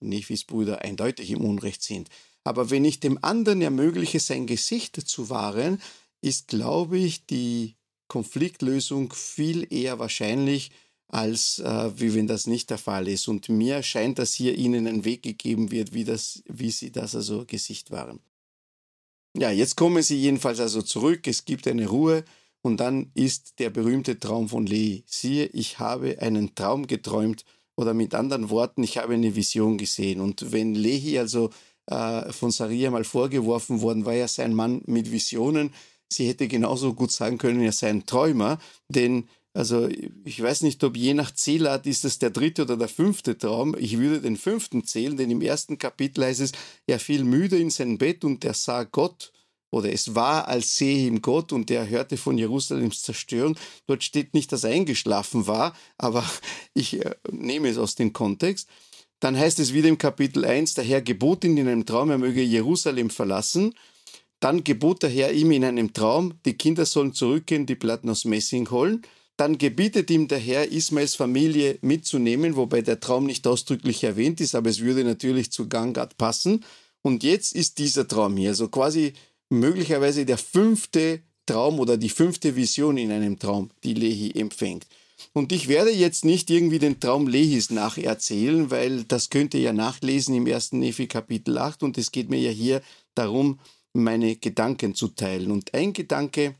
Nefis 0.00 0.44
Brüder 0.44 0.82
eindeutig 0.82 1.30
im 1.30 1.44
Unrecht 1.44 1.82
sind. 1.82 2.08
Aber 2.44 2.70
wenn 2.70 2.84
ich 2.84 3.00
dem 3.00 3.18
anderen 3.22 3.60
ermögliche, 3.60 4.20
sein 4.20 4.46
Gesicht 4.46 4.96
zu 4.96 5.28
wahren, 5.28 5.82
ist, 6.20 6.48
glaube 6.48 6.98
ich, 6.98 7.26
die 7.26 7.74
Konfliktlösung 8.08 9.12
viel 9.12 9.70
eher 9.72 9.98
wahrscheinlich, 9.98 10.70
als 11.08 11.58
äh, 11.58 11.90
wie 11.98 12.14
wenn 12.14 12.26
das 12.26 12.46
nicht 12.46 12.70
der 12.70 12.78
Fall 12.78 13.08
ist. 13.08 13.28
Und 13.28 13.48
mir 13.48 13.82
scheint, 13.82 14.18
dass 14.18 14.34
hier 14.34 14.56
ihnen 14.56 14.86
ein 14.86 15.04
Weg 15.04 15.22
gegeben 15.22 15.70
wird, 15.70 15.92
wie, 15.92 16.04
das, 16.04 16.42
wie 16.46 16.70
sie 16.70 16.90
das 16.90 17.14
also 17.14 17.44
Gesicht 17.46 17.90
waren. 17.90 18.20
Ja, 19.40 19.52
jetzt 19.52 19.76
kommen 19.76 20.02
sie 20.02 20.16
jedenfalls 20.16 20.58
also 20.58 20.82
zurück, 20.82 21.28
es 21.28 21.44
gibt 21.44 21.68
eine 21.68 21.86
Ruhe 21.86 22.24
und 22.60 22.80
dann 22.80 23.12
ist 23.14 23.60
der 23.60 23.70
berühmte 23.70 24.18
Traum 24.18 24.48
von 24.48 24.66
Lehi. 24.66 25.04
Siehe, 25.06 25.46
ich 25.46 25.78
habe 25.78 26.20
einen 26.20 26.56
Traum 26.56 26.88
geträumt 26.88 27.44
oder 27.76 27.94
mit 27.94 28.16
anderen 28.16 28.50
Worten, 28.50 28.82
ich 28.82 28.98
habe 28.98 29.14
eine 29.14 29.36
Vision 29.36 29.78
gesehen. 29.78 30.20
Und 30.20 30.50
wenn 30.50 30.74
Lehi 30.74 31.20
also 31.20 31.50
äh, 31.86 32.32
von 32.32 32.50
Saria 32.50 32.90
mal 32.90 33.04
vorgeworfen 33.04 33.80
worden 33.80 34.04
war, 34.04 34.14
er 34.14 34.26
sei 34.26 34.44
ein 34.44 34.54
Mann 34.54 34.82
mit 34.86 35.12
Visionen, 35.12 35.72
sie 36.12 36.26
hätte 36.26 36.48
genauso 36.48 36.94
gut 36.94 37.12
sagen 37.12 37.38
können, 37.38 37.60
er 37.60 37.70
sei 37.70 37.90
ein 37.90 38.06
Träumer, 38.06 38.58
denn 38.88 39.28
also 39.54 39.88
ich 40.24 40.42
weiß 40.42 40.62
nicht, 40.62 40.82
ob 40.84 40.96
je 40.96 41.14
nach 41.14 41.32
Zählart 41.32 41.86
ist 41.86 42.04
es 42.04 42.18
der 42.18 42.30
dritte 42.30 42.62
oder 42.62 42.76
der 42.76 42.88
fünfte 42.88 43.36
Traum. 43.36 43.74
Ich 43.78 43.98
würde 43.98 44.20
den 44.20 44.36
fünften 44.36 44.84
zählen, 44.84 45.16
denn 45.16 45.30
im 45.30 45.42
ersten 45.42 45.78
Kapitel 45.78 46.24
heißt 46.24 46.40
es, 46.40 46.52
er 46.86 47.00
fiel 47.00 47.24
müde 47.24 47.58
in 47.58 47.70
sein 47.70 47.98
Bett 47.98 48.24
und 48.24 48.44
er 48.44 48.54
sah 48.54 48.84
Gott 48.84 49.32
oder 49.70 49.92
es 49.92 50.14
war, 50.14 50.48
als 50.48 50.76
sehe 50.76 51.06
ihm 51.06 51.20
Gott 51.20 51.52
und 51.52 51.70
er 51.70 51.88
hörte 51.88 52.16
von 52.16 52.38
Jerusalems 52.38 53.02
Zerstörung. 53.02 53.56
Dort 53.86 54.02
steht 54.02 54.34
nicht, 54.34 54.52
dass 54.52 54.64
er 54.64 54.70
eingeschlafen 54.70 55.46
war, 55.46 55.74
aber 55.98 56.24
ich 56.74 57.04
äh, 57.04 57.14
nehme 57.30 57.68
es 57.68 57.78
aus 57.78 57.94
dem 57.94 58.12
Kontext. 58.12 58.68
Dann 59.20 59.36
heißt 59.36 59.58
es 59.58 59.72
wieder 59.72 59.88
im 59.88 59.98
Kapitel 59.98 60.44
1, 60.44 60.74
der 60.74 60.84
Herr 60.84 61.02
gebot 61.02 61.44
ihn 61.44 61.56
in 61.56 61.66
einem 61.66 61.84
Traum, 61.84 62.10
er 62.10 62.18
möge 62.18 62.42
Jerusalem 62.42 63.10
verlassen. 63.10 63.74
Dann 64.40 64.62
gebot 64.62 65.02
der 65.02 65.10
Herr 65.10 65.32
ihm 65.32 65.50
in 65.50 65.64
einem 65.64 65.92
Traum, 65.92 66.34
die 66.44 66.54
Kinder 66.54 66.86
sollen 66.86 67.12
zurückgehen, 67.12 67.66
die 67.66 67.74
Platten 67.74 68.08
aus 68.08 68.24
Messing 68.24 68.70
holen. 68.70 69.02
Dann 69.38 69.56
gebietet 69.56 70.10
ihm 70.10 70.26
der 70.26 70.38
Herr, 70.38 70.72
Ismaels 70.72 71.14
Familie 71.14 71.78
mitzunehmen, 71.80 72.56
wobei 72.56 72.82
der 72.82 72.98
Traum 72.98 73.24
nicht 73.24 73.46
ausdrücklich 73.46 74.02
erwähnt 74.02 74.40
ist, 74.40 74.56
aber 74.56 74.68
es 74.68 74.80
würde 74.80 75.04
natürlich 75.04 75.52
zu 75.52 75.68
Gangad 75.68 76.18
passen. 76.18 76.64
Und 77.02 77.22
jetzt 77.22 77.54
ist 77.54 77.78
dieser 77.78 78.08
Traum 78.08 78.36
hier, 78.36 78.54
so 78.54 78.66
quasi 78.66 79.12
möglicherweise 79.48 80.26
der 80.26 80.38
fünfte 80.38 81.20
Traum 81.46 81.78
oder 81.78 81.96
die 81.96 82.08
fünfte 82.08 82.56
Vision 82.56 82.98
in 82.98 83.12
einem 83.12 83.38
Traum, 83.38 83.70
die 83.84 83.94
Lehi 83.94 84.32
empfängt. 84.34 84.88
Und 85.32 85.52
ich 85.52 85.68
werde 85.68 85.92
jetzt 85.92 86.24
nicht 86.24 86.50
irgendwie 86.50 86.80
den 86.80 86.98
Traum 86.98 87.28
Lehis 87.28 87.70
nacherzählen, 87.70 88.72
weil 88.72 89.04
das 89.04 89.30
könnt 89.30 89.54
ihr 89.54 89.60
ja 89.60 89.72
nachlesen 89.72 90.34
im 90.34 90.48
ersten 90.48 90.80
Nephi 90.80 91.06
Kapitel 91.06 91.58
8 91.58 91.84
und 91.84 91.96
es 91.96 92.10
geht 92.10 92.28
mir 92.28 92.40
ja 92.40 92.50
hier 92.50 92.82
darum, 93.14 93.60
meine 93.92 94.34
Gedanken 94.34 94.96
zu 94.96 95.06
teilen. 95.06 95.52
Und 95.52 95.74
ein 95.74 95.92
Gedanke, 95.92 96.56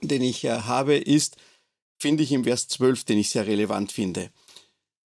den 0.00 0.22
ich 0.22 0.44
habe, 0.46 0.96
ist, 0.96 1.36
finde 2.00 2.24
ich 2.24 2.32
im 2.32 2.44
Vers 2.44 2.66
12, 2.68 3.04
den 3.04 3.18
ich 3.18 3.30
sehr 3.30 3.46
relevant 3.46 3.92
finde. 3.92 4.30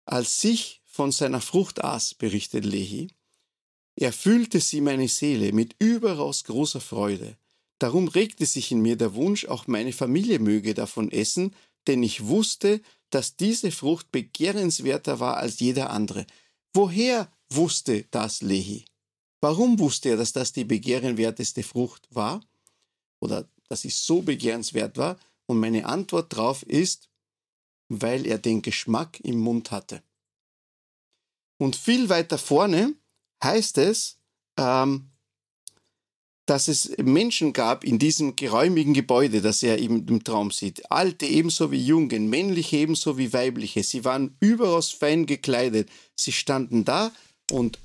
Als 0.07 0.41
sich 0.41 0.81
von 0.87 1.11
seiner 1.11 1.41
Frucht 1.41 1.83
aß, 1.83 2.15
berichtet 2.15 2.65
Lehi, 2.65 3.09
erfüllte 3.97 4.61
sie 4.61 4.81
meine 4.81 5.09
Seele 5.09 5.53
mit 5.53 5.75
überaus 5.79 6.45
großer 6.45 6.81
Freude. 6.81 7.37
Darum 7.79 8.09
regte 8.09 8.47
sich 8.47 8.71
in 8.71 8.81
mir 8.81 8.97
der 8.97 9.15
Wunsch, 9.15 9.47
auch 9.47 9.67
meine 9.67 9.93
Familie 9.93 10.39
möge 10.39 10.75
davon 10.75 11.11
essen, 11.11 11.55
denn 11.87 12.03
ich 12.03 12.27
wusste, 12.27 12.81
dass 13.11 13.37
diese 13.37 13.71
Frucht 13.71 14.11
begehrenswerter 14.13 15.21
war 15.21 15.37
als 15.37 15.61
jeder 15.61 15.91
andere. 15.91 16.27
Woher 16.73 17.31
wusste 17.51 18.05
das 18.11 18.41
Lehi? 18.41 18.85
Warum 19.41 19.79
wusste 19.79 20.11
er, 20.11 20.17
dass 20.17 20.33
das 20.33 20.53
die 20.53 20.65
begehrenswerteste 20.65 21.63
Frucht 21.63 22.07
war? 22.11 22.41
Oder 23.21 23.49
dass 23.69 23.83
sie 23.83 23.91
so 23.91 24.23
begehrenswert 24.23 24.97
war? 24.97 25.19
Und 25.47 25.61
meine 25.61 25.87
Antwort 25.87 26.33
darauf 26.33 26.63
ist, 26.63 27.09
weil 27.89 28.27
er 28.27 28.39
den 28.39 28.63
Geschmack 28.63 29.21
im 29.21 29.39
Mund 29.39 29.71
hatte. 29.71 30.03
Und 31.59 31.77
viel 31.77 32.09
weiter 32.09 32.39
vorne 32.39 32.95
heißt 33.43 33.79
es, 33.79 34.19
ähm, 34.59 35.11
dass 36.47 36.69
es 36.69 36.93
Menschen 36.99 37.53
gab 37.53 37.85
in 37.85 37.99
diesem 37.99 38.37
geräumigen 38.37 38.93
Gebäude, 38.93 39.41
das 39.41 39.63
er 39.63 39.79
eben 39.79 40.07
im 40.07 40.25
Traum 40.25 40.51
sieht. 40.51 40.91
Alte 40.91 41.27
ebenso 41.27 41.71
wie 41.73 41.83
Jungen, 41.83 42.29
männliche 42.29 42.77
ebenso 42.77 43.17
wie 43.17 43.33
weibliche. 43.33 43.83
Sie 43.83 44.05
waren 44.05 44.37
überaus 44.41 44.91
fein 44.91 45.25
gekleidet. 45.25 45.89
Sie 46.17 46.33
standen 46.33 46.85
da 46.85 47.13
und 47.51 47.79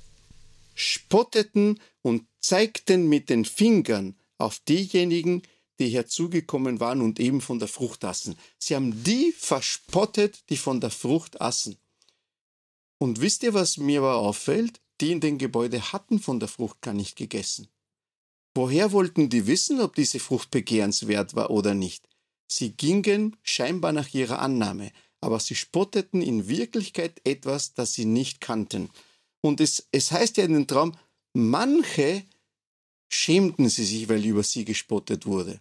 spotteten 0.74 1.80
und 2.02 2.24
zeigten 2.40 3.08
mit 3.08 3.30
den 3.30 3.44
Fingern 3.44 4.14
auf 4.38 4.58
diejenigen, 4.60 5.42
die 5.80 5.88
herzugekommen 5.88 6.78
waren 6.78 7.00
und 7.00 7.18
eben 7.18 7.40
von 7.40 7.58
der 7.58 7.68
Frucht 7.68 8.04
aßen. 8.04 8.36
Sie 8.58 8.76
haben 8.76 9.02
die 9.02 9.32
verspottet, 9.32 10.48
die 10.50 10.56
von 10.56 10.80
der 10.80 10.90
Frucht 10.90 11.40
aßen. 11.40 11.76
Und 12.98 13.20
wisst 13.20 13.42
ihr, 13.42 13.54
was 13.54 13.78
mir 13.78 14.00
aber 14.00 14.16
auffällt? 14.16 14.80
Die 15.00 15.10
in 15.10 15.20
dem 15.20 15.38
Gebäude 15.38 15.92
hatten 15.92 16.20
von 16.20 16.38
der 16.38 16.48
Frucht 16.48 16.82
gar 16.82 16.92
nicht 16.92 17.16
gegessen. 17.16 17.68
Woher 18.54 18.92
wollten 18.92 19.30
die 19.30 19.46
wissen, 19.46 19.80
ob 19.80 19.94
diese 19.94 20.20
Frucht 20.20 20.50
begehrenswert 20.50 21.34
war 21.34 21.50
oder 21.50 21.72
nicht? 21.72 22.06
Sie 22.46 22.72
gingen 22.72 23.36
scheinbar 23.42 23.92
nach 23.92 24.12
ihrer 24.12 24.40
Annahme, 24.40 24.92
aber 25.20 25.40
sie 25.40 25.54
spotteten 25.54 26.20
in 26.20 26.48
Wirklichkeit 26.48 27.20
etwas, 27.24 27.72
das 27.74 27.94
sie 27.94 28.04
nicht 28.04 28.40
kannten. 28.40 28.90
Und 29.40 29.60
es, 29.60 29.88
es 29.92 30.12
heißt 30.12 30.36
ja 30.36 30.44
in 30.44 30.52
dem 30.52 30.66
Traum, 30.66 30.96
manche 31.32 32.24
schämten 33.08 33.68
sie 33.68 33.84
sich, 33.84 34.08
weil 34.08 34.24
über 34.24 34.42
sie 34.42 34.64
gespottet 34.64 35.26
wurde. 35.26 35.60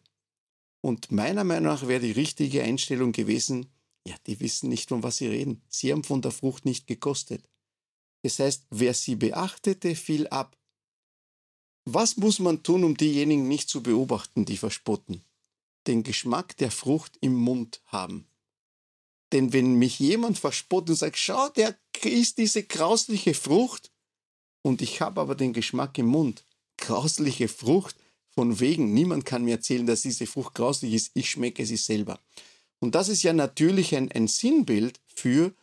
Und 0.82 1.12
meiner 1.12 1.44
Meinung 1.44 1.74
nach 1.74 1.88
wäre 1.88 2.02
die 2.02 2.12
richtige 2.12 2.64
Einstellung 2.64 3.12
gewesen, 3.12 3.70
ja, 4.08 4.16
die 4.28 4.40
wissen 4.40 4.70
nicht, 4.70 4.90
von 4.90 5.04
was 5.04 5.18
sie 5.18 5.28
reden. 5.28 5.62
Sie 5.68 5.92
haben 5.92 6.04
von 6.04 6.22
der 6.22 6.32
Frucht 6.32 6.66
nicht 6.66 6.88
gekostet. 6.88 7.50
Das 8.24 8.40
heißt, 8.40 8.66
wer 8.70 8.94
sie 8.94 9.16
beachtete, 9.16 9.96
fiel 9.96 10.28
ab. 10.28 10.58
Was 11.86 12.18
muss 12.18 12.40
man 12.40 12.64
tun, 12.64 12.84
um 12.84 12.96
diejenigen 12.96 13.48
nicht 13.48 13.70
zu 13.70 13.82
beobachten, 13.82 14.46
die 14.46 14.58
verspotten? 14.58 15.24
Den 15.88 16.04
Geschmack 16.04 16.56
der 16.58 16.72
Frucht 16.72 17.18
im 17.22 17.34
Mund 17.34 17.82
haben. 17.86 18.28
Denn 19.32 19.54
wenn 19.54 19.76
mich 19.76 20.00
jemand 20.00 20.40
verspottet 20.40 20.90
und 20.92 20.96
sagt, 20.96 21.18
schau, 21.18 21.50
der 21.50 21.78
isst 22.04 22.38
diese 22.38 22.64
grausliche 22.64 23.34
Frucht, 23.34 23.92
und 24.62 24.82
ich 24.82 25.02
habe 25.02 25.22
aber 25.22 25.36
den 25.36 25.54
Geschmack 25.54 25.98
im 25.98 26.08
Mund, 26.08 26.46
grausliche 26.78 27.48
Frucht, 27.48 27.96
von 28.40 28.62
wegen, 28.62 28.94
niemand 28.94 29.26
kann 29.26 29.44
mir 29.44 29.56
erzählen, 29.56 29.86
dass 29.86 30.04
diese 30.04 30.26
Frucht 30.26 30.56
grauslich 30.56 30.94
ist, 30.94 31.12
ich 31.14 31.30
schmecke 31.30 31.66
sie 31.66 31.76
selber. 31.76 32.22
Und 32.80 32.96
das 32.96 33.10
ist 33.10 33.22
ja 33.22 33.34
natürlich 33.34 33.94
ein, 33.98 34.10
ein 34.14 34.30
Sinnbild 34.30 35.02
für, 35.14 35.54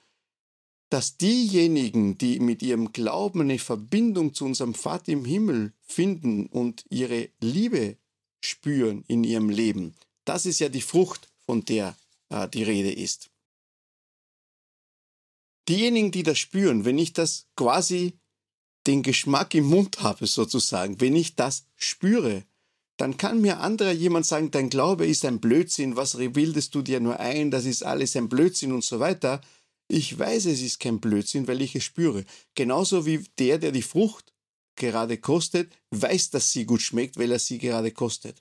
dass 0.91 1.17
diejenigen, 1.17 2.19
die 2.19 2.39
mit 2.39 2.63
ihrem 2.63 2.93
Glauben 2.93 3.41
eine 3.41 3.59
Verbindung 3.59 4.35
zu 4.35 4.45
unserem 4.45 4.75
Vater 4.75 5.13
im 5.13 5.25
Himmel 5.25 5.73
finden 5.81 6.49
und 6.49 6.85
ihre 6.91 7.31
Liebe 7.41 7.97
spüren 8.43 9.05
in 9.09 9.25
ihrem 9.25 9.49
Leben, 9.49 9.95
das 10.27 10.45
ist 10.45 10.59
ja 10.59 10.69
die 10.69 10.83
Frucht, 10.83 11.33
von 11.47 11.65
der 11.65 11.97
äh, 12.29 12.47
die 12.47 12.63
Rede 12.63 12.93
ist. 12.93 13.31
Diejenigen, 15.67 16.11
die 16.11 16.25
das 16.25 16.39
spüren, 16.39 16.85
wenn 16.85 16.99
ich 16.99 17.15
das 17.15 17.47
quasi 17.57 18.19
den 18.87 19.03
Geschmack 19.03 19.55
im 19.55 19.65
Mund 19.65 20.03
habe 20.03 20.27
sozusagen, 20.27 21.01
wenn 21.01 21.17
ich 21.17 21.37
das 21.37 21.65
spüre, 21.75 22.45
dann 22.97 23.17
kann 23.19 23.41
mir 23.41 23.61
anderer 23.61 23.93
jemand 23.93 24.27
sagen, 24.27 24.51
dein 24.51 24.71
Glaube 24.71 25.07
ist 25.07 25.25
ein 25.25 25.41
Blödsinn, 25.41 25.97
was 25.97 26.17
bildest 26.17 26.75
du 26.75 26.83
dir 26.83 27.01
nur 27.01 27.21
ein, 27.21 27.51
das 27.51 27.67
ist 27.67 27.85
alles 27.85 28.17
ein 28.17 28.29
Blödsinn 28.29 28.73
und 28.73 28.85
so 28.85 29.01
weiter. 29.01 29.41
Ich 29.89 30.19
weiß, 30.19 30.47
es 30.47 30.63
ist 30.63 30.81
kein 30.81 31.01
Blödsinn, 31.01 31.47
weil 31.47 31.61
ich 31.61 31.77
es 31.77 31.85
spüre. 31.85 32.25
Genauso 32.55 33.07
wie 33.07 33.25
der, 33.39 33.59
der 33.59 33.73
die 33.73 33.83
Frucht 33.83 34.33
gerade 34.77 35.19
kostet, 35.19 35.73
weiß, 35.91 36.31
dass 36.31 36.53
sie 36.53 36.65
gut 36.65 36.83
schmeckt, 36.83 37.19
weil 37.19 37.33
er 37.33 37.39
sie 37.39 37.59
gerade 37.59 37.93
kostet. 37.93 38.41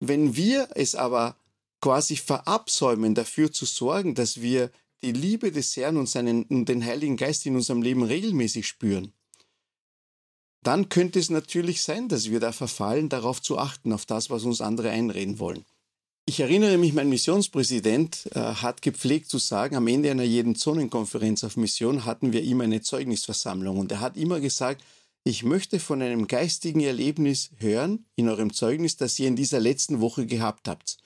Wenn 0.00 0.34
wir 0.36 0.68
es 0.74 0.94
aber 0.94 1.36
quasi 1.80 2.16
verabsäumen, 2.16 3.14
dafür 3.14 3.52
zu 3.52 3.66
sorgen, 3.66 4.14
dass 4.14 4.40
wir 4.40 4.70
die 5.02 5.12
Liebe 5.12 5.50
des 5.50 5.76
Herrn 5.76 5.96
und, 5.96 6.08
seinen, 6.08 6.44
und 6.44 6.68
den 6.68 6.84
Heiligen 6.84 7.16
Geist 7.16 7.44
in 7.46 7.56
unserem 7.56 7.82
Leben 7.82 8.04
regelmäßig 8.04 8.66
spüren, 8.66 9.12
dann 10.62 10.88
könnte 10.88 11.18
es 11.18 11.30
natürlich 11.30 11.82
sein, 11.82 12.08
dass 12.08 12.30
wir 12.30 12.40
da 12.40 12.52
verfallen, 12.52 13.08
darauf 13.08 13.42
zu 13.42 13.58
achten, 13.58 13.92
auf 13.92 14.06
das, 14.06 14.30
was 14.30 14.44
uns 14.44 14.60
andere 14.60 14.90
einreden 14.90 15.38
wollen. 15.38 15.64
Ich 16.24 16.38
erinnere 16.38 16.78
mich, 16.78 16.92
mein 16.92 17.08
Missionspräsident 17.08 18.28
äh, 18.32 18.38
hat 18.38 18.80
gepflegt 18.80 19.28
zu 19.28 19.38
sagen, 19.38 19.74
am 19.74 19.88
Ende 19.88 20.10
einer 20.10 20.22
jeden 20.22 20.54
Zonenkonferenz 20.54 21.42
auf 21.42 21.56
Mission 21.56 22.04
hatten 22.04 22.32
wir 22.32 22.44
immer 22.44 22.64
eine 22.64 22.80
Zeugnisversammlung 22.80 23.78
und 23.78 23.90
er 23.90 24.00
hat 24.00 24.16
immer 24.16 24.38
gesagt, 24.38 24.84
ich 25.24 25.42
möchte 25.42 25.80
von 25.80 26.00
einem 26.00 26.28
geistigen 26.28 26.80
Erlebnis 26.80 27.50
hören 27.58 28.06
in 28.14 28.28
eurem 28.28 28.52
Zeugnis, 28.52 28.96
das 28.96 29.18
ihr 29.18 29.28
in 29.28 29.36
dieser 29.36 29.60
letzten 29.60 30.00
Woche 30.00 30.26
gehabt 30.26 30.68
habt. 30.68 30.98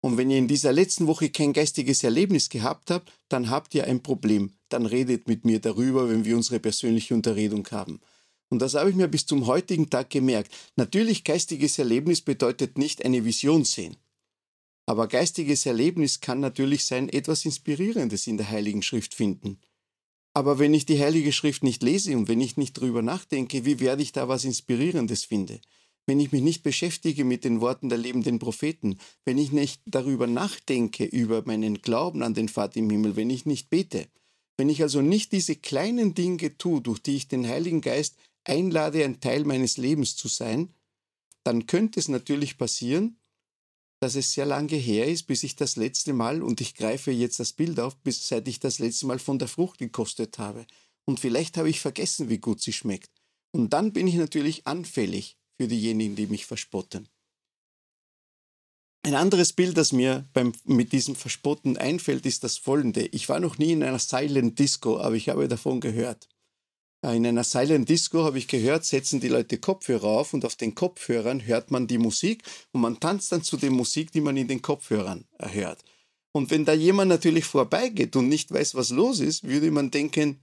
Und 0.00 0.16
wenn 0.16 0.30
ihr 0.30 0.38
in 0.38 0.48
dieser 0.48 0.72
letzten 0.72 1.06
Woche 1.06 1.30
kein 1.30 1.52
geistiges 1.52 2.04
Erlebnis 2.04 2.50
gehabt 2.50 2.90
habt, 2.90 3.10
dann 3.28 3.50
habt 3.50 3.74
ihr 3.74 3.86
ein 3.86 4.02
Problem. 4.02 4.52
Dann 4.68 4.86
redet 4.86 5.28
mit 5.28 5.44
mir 5.44 5.60
darüber, 5.60 6.08
wenn 6.08 6.24
wir 6.24 6.36
unsere 6.36 6.60
persönliche 6.60 7.14
Unterredung 7.14 7.66
haben. 7.70 8.00
Und 8.54 8.60
das 8.60 8.74
habe 8.74 8.88
ich 8.88 8.94
mir 8.94 9.08
bis 9.08 9.26
zum 9.26 9.48
heutigen 9.48 9.90
Tag 9.90 10.10
gemerkt. 10.10 10.54
Natürlich, 10.76 11.24
geistiges 11.24 11.76
Erlebnis 11.76 12.20
bedeutet 12.20 12.78
nicht 12.78 13.04
eine 13.04 13.24
Vision 13.24 13.64
sehen. 13.64 13.96
Aber 14.86 15.08
geistiges 15.08 15.66
Erlebnis 15.66 16.20
kann 16.20 16.38
natürlich 16.38 16.84
sein, 16.84 17.08
etwas 17.08 17.44
Inspirierendes 17.44 18.28
in 18.28 18.36
der 18.36 18.48
Heiligen 18.48 18.82
Schrift 18.82 19.12
finden. 19.12 19.58
Aber 20.34 20.60
wenn 20.60 20.72
ich 20.72 20.86
die 20.86 21.00
Heilige 21.00 21.32
Schrift 21.32 21.64
nicht 21.64 21.82
lese 21.82 22.16
und 22.16 22.28
wenn 22.28 22.40
ich 22.40 22.56
nicht 22.56 22.76
darüber 22.76 23.02
nachdenke, 23.02 23.64
wie 23.64 23.80
werde 23.80 24.02
ich 24.02 24.12
da 24.12 24.28
was 24.28 24.44
Inspirierendes 24.44 25.24
finden? 25.24 25.58
Wenn 26.06 26.20
ich 26.20 26.30
mich 26.30 26.42
nicht 26.42 26.62
beschäftige 26.62 27.24
mit 27.24 27.42
den 27.42 27.60
Worten 27.60 27.88
der 27.88 27.98
lebenden 27.98 28.38
Propheten, 28.38 28.98
wenn 29.24 29.36
ich 29.36 29.50
nicht 29.50 29.82
darüber 29.84 30.28
nachdenke, 30.28 31.06
über 31.06 31.42
meinen 31.44 31.82
Glauben 31.82 32.22
an 32.22 32.34
den 32.34 32.48
Vater 32.48 32.76
im 32.76 32.88
Himmel, 32.88 33.16
wenn 33.16 33.30
ich 33.30 33.46
nicht 33.46 33.68
bete, 33.68 34.06
wenn 34.56 34.68
ich 34.68 34.80
also 34.80 35.02
nicht 35.02 35.32
diese 35.32 35.56
kleinen 35.56 36.14
Dinge 36.14 36.56
tue, 36.56 36.80
durch 36.80 37.00
die 37.00 37.16
ich 37.16 37.26
den 37.26 37.48
Heiligen 37.48 37.80
Geist 37.80 38.14
einlade, 38.44 39.04
ein 39.04 39.20
Teil 39.20 39.44
meines 39.44 39.76
Lebens 39.76 40.16
zu 40.16 40.28
sein, 40.28 40.72
dann 41.44 41.66
könnte 41.66 42.00
es 42.00 42.08
natürlich 42.08 42.58
passieren, 42.58 43.18
dass 44.00 44.16
es 44.16 44.32
sehr 44.32 44.46
lange 44.46 44.76
her 44.76 45.06
ist, 45.06 45.24
bis 45.24 45.42
ich 45.42 45.56
das 45.56 45.76
letzte 45.76 46.12
Mal, 46.12 46.42
und 46.42 46.60
ich 46.60 46.74
greife 46.74 47.10
jetzt 47.10 47.40
das 47.40 47.52
Bild 47.52 47.80
auf, 47.80 47.96
bis 47.96 48.28
seit 48.28 48.46
ich 48.48 48.60
das 48.60 48.78
letzte 48.78 49.06
Mal 49.06 49.18
von 49.18 49.38
der 49.38 49.48
Frucht 49.48 49.78
gekostet 49.78 50.38
habe. 50.38 50.66
Und 51.06 51.20
vielleicht 51.20 51.56
habe 51.56 51.70
ich 51.70 51.80
vergessen, 51.80 52.28
wie 52.28 52.38
gut 52.38 52.60
sie 52.60 52.72
schmeckt. 52.72 53.10
Und 53.52 53.72
dann 53.72 53.92
bin 53.92 54.06
ich 54.06 54.16
natürlich 54.16 54.66
anfällig 54.66 55.38
für 55.56 55.68
diejenigen, 55.68 56.16
die 56.16 56.26
mich 56.26 56.46
verspotten. 56.46 57.08
Ein 59.04 59.14
anderes 59.14 59.52
Bild, 59.52 59.76
das 59.76 59.92
mir 59.92 60.26
beim, 60.32 60.52
mit 60.64 60.92
diesem 60.92 61.14
Verspotten 61.14 61.76
einfällt, 61.76 62.24
ist 62.24 62.42
das 62.42 62.56
folgende. 62.56 63.06
Ich 63.06 63.28
war 63.28 63.38
noch 63.38 63.58
nie 63.58 63.72
in 63.72 63.82
einer 63.82 63.98
Silent 63.98 64.58
Disco, 64.58 64.98
aber 64.98 65.14
ich 65.14 65.28
habe 65.28 65.46
davon 65.46 65.80
gehört. 65.80 66.28
Äh, 67.04 67.16
in 67.16 67.26
einer 67.26 67.44
Silent 67.44 67.88
Disco 67.88 68.24
habe 68.24 68.38
ich 68.38 68.48
gehört, 68.48 68.84
setzen 68.84 69.20
die 69.20 69.28
Leute 69.28 69.58
Kopfhörer 69.58 70.08
auf 70.08 70.32
und 70.32 70.44
auf 70.44 70.56
den 70.56 70.74
Kopfhörern 70.74 71.46
hört 71.46 71.70
man 71.70 71.86
die 71.86 71.98
Musik 71.98 72.42
und 72.72 72.80
man 72.80 72.98
tanzt 72.98 73.30
dann 73.30 73.42
zu 73.42 73.56
der 73.56 73.70
Musik, 73.70 74.10
die 74.12 74.22
man 74.22 74.36
in 74.36 74.48
den 74.48 74.62
Kopfhörern 74.62 75.26
hört. 75.38 75.84
Und 76.32 76.50
wenn 76.50 76.64
da 76.64 76.72
jemand 76.72 77.10
natürlich 77.10 77.44
vorbeigeht 77.44 78.16
und 78.16 78.28
nicht 78.28 78.50
weiß, 78.50 78.74
was 78.74 78.90
los 78.90 79.20
ist, 79.20 79.44
würde 79.44 79.70
man 79.70 79.90
denken, 79.90 80.40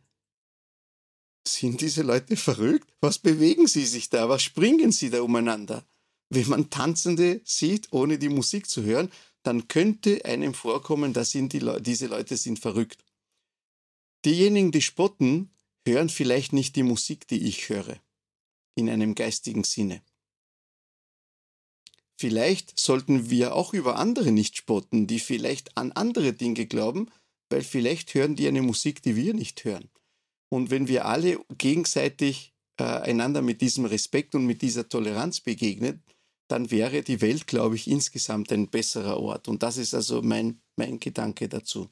sind 1.45 1.81
diese 1.81 2.03
Leute 2.03 2.37
verrückt? 2.37 2.87
Was 3.01 3.17
bewegen 3.17 3.67
sie 3.67 3.85
sich 3.85 4.09
da? 4.09 4.29
Was 4.29 4.43
springen 4.43 4.91
sie 4.91 5.09
da 5.09 5.21
umeinander? 5.21 5.83
Wenn 6.29 6.47
man 6.47 6.69
Tanzende 6.69 7.41
sieht, 7.43 7.91
ohne 7.91 8.19
die 8.19 8.29
Musik 8.29 8.69
zu 8.69 8.83
hören, 8.83 9.11
dann 9.43 9.67
könnte 9.67 10.23
einem 10.23 10.53
vorkommen, 10.53 11.13
dass 11.13 11.31
die 11.31 11.59
Le 11.59 11.81
diese 11.81 12.07
Leute 12.07 12.37
sind 12.37 12.59
verrückt. 12.59 13.03
Diejenigen, 14.23 14.71
die 14.71 14.81
spotten, 14.81 15.49
hören 15.87 16.09
vielleicht 16.09 16.53
nicht 16.53 16.75
die 16.75 16.83
Musik, 16.83 17.27
die 17.27 17.47
ich 17.47 17.69
höre, 17.69 17.99
in 18.75 18.89
einem 18.89 19.15
geistigen 19.15 19.63
Sinne. 19.63 20.01
Vielleicht 22.19 22.79
sollten 22.79 23.31
wir 23.31 23.55
auch 23.55 23.73
über 23.73 23.97
andere 23.97 24.31
nicht 24.31 24.55
spotten, 24.55 25.07
die 25.07 25.19
vielleicht 25.19 25.75
an 25.75 25.91
andere 25.91 26.33
Dinge 26.33 26.67
glauben, 26.67 27.09
weil 27.49 27.63
vielleicht 27.63 28.13
hören 28.13 28.35
die 28.35 28.47
eine 28.47 28.61
Musik, 28.61 29.01
die 29.01 29.15
wir 29.15 29.33
nicht 29.33 29.63
hören. 29.63 29.89
Und 30.49 30.69
wenn 30.69 30.87
wir 30.87 31.05
alle 31.05 31.39
gegenseitig 31.57 32.53
äh, 32.77 32.83
einander 32.83 33.41
mit 33.41 33.61
diesem 33.61 33.85
Respekt 33.85 34.35
und 34.35 34.45
mit 34.45 34.61
dieser 34.61 34.87
Toleranz 34.87 35.39
begegnen, 35.39 36.03
dann 36.47 36.69
wäre 36.69 37.01
die 37.01 37.21
Welt, 37.21 37.47
glaube 37.47 37.75
ich, 37.75 37.87
insgesamt 37.87 38.51
ein 38.51 38.67
besserer 38.67 39.17
Ort. 39.17 39.47
Und 39.47 39.63
das 39.63 39.77
ist 39.77 39.93
also 39.93 40.21
mein, 40.21 40.61
mein 40.75 40.99
Gedanke 40.99 41.47
dazu. 41.47 41.89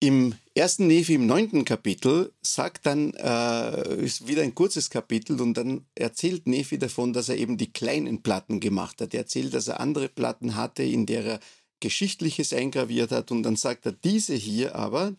Im 0.00 0.34
ersten 0.54 0.86
Nephi, 0.86 1.14
im 1.14 1.26
neunten 1.26 1.64
Kapitel, 1.64 2.32
sagt 2.42 2.86
dann, 2.86 3.14
äh, 3.14 4.04
ist 4.04 4.26
wieder 4.28 4.42
ein 4.42 4.54
kurzes 4.54 4.90
Kapitel 4.90 5.40
und 5.40 5.54
dann 5.54 5.86
erzählt 5.94 6.46
Nephi 6.46 6.78
davon, 6.78 7.12
dass 7.12 7.28
er 7.28 7.38
eben 7.38 7.56
die 7.56 7.72
kleinen 7.72 8.22
Platten 8.22 8.60
gemacht 8.60 9.00
hat. 9.00 9.14
Er 9.14 9.20
erzählt, 9.20 9.54
dass 9.54 9.68
er 9.68 9.80
andere 9.80 10.08
Platten 10.08 10.56
hatte, 10.56 10.82
in 10.82 11.06
der 11.06 11.24
er 11.24 11.40
Geschichtliches 11.80 12.52
eingraviert 12.52 13.10
hat 13.10 13.30
und 13.30 13.42
dann 13.42 13.56
sagt 13.56 13.86
er, 13.86 13.92
diese 13.92 14.34
hier 14.34 14.76
aber, 14.76 15.14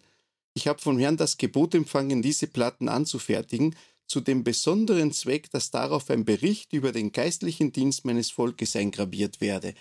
ich 0.54 0.68
habe 0.68 0.80
vom 0.80 0.98
Herrn 1.00 1.18
das 1.18 1.38
Gebot 1.38 1.76
empfangen, 1.76 2.22
diese 2.22 2.48
Platten 2.48 2.88
anzufertigen, 2.88 3.76
zu 4.06 4.22
dem 4.22 4.44
besonderen 4.44 5.12
Zweck, 5.12 5.50
dass 5.52 5.72
darauf 5.72 6.10
ein 6.10 6.26
Bericht 6.26 6.74
über 6.74 6.92
den 6.92 7.12
geistlichen 7.12 7.72
Dienst 7.72 8.06
meines 8.06 8.30
Volkes 8.30 8.76
eingraviert 8.76 9.42
werde. 9.42 9.74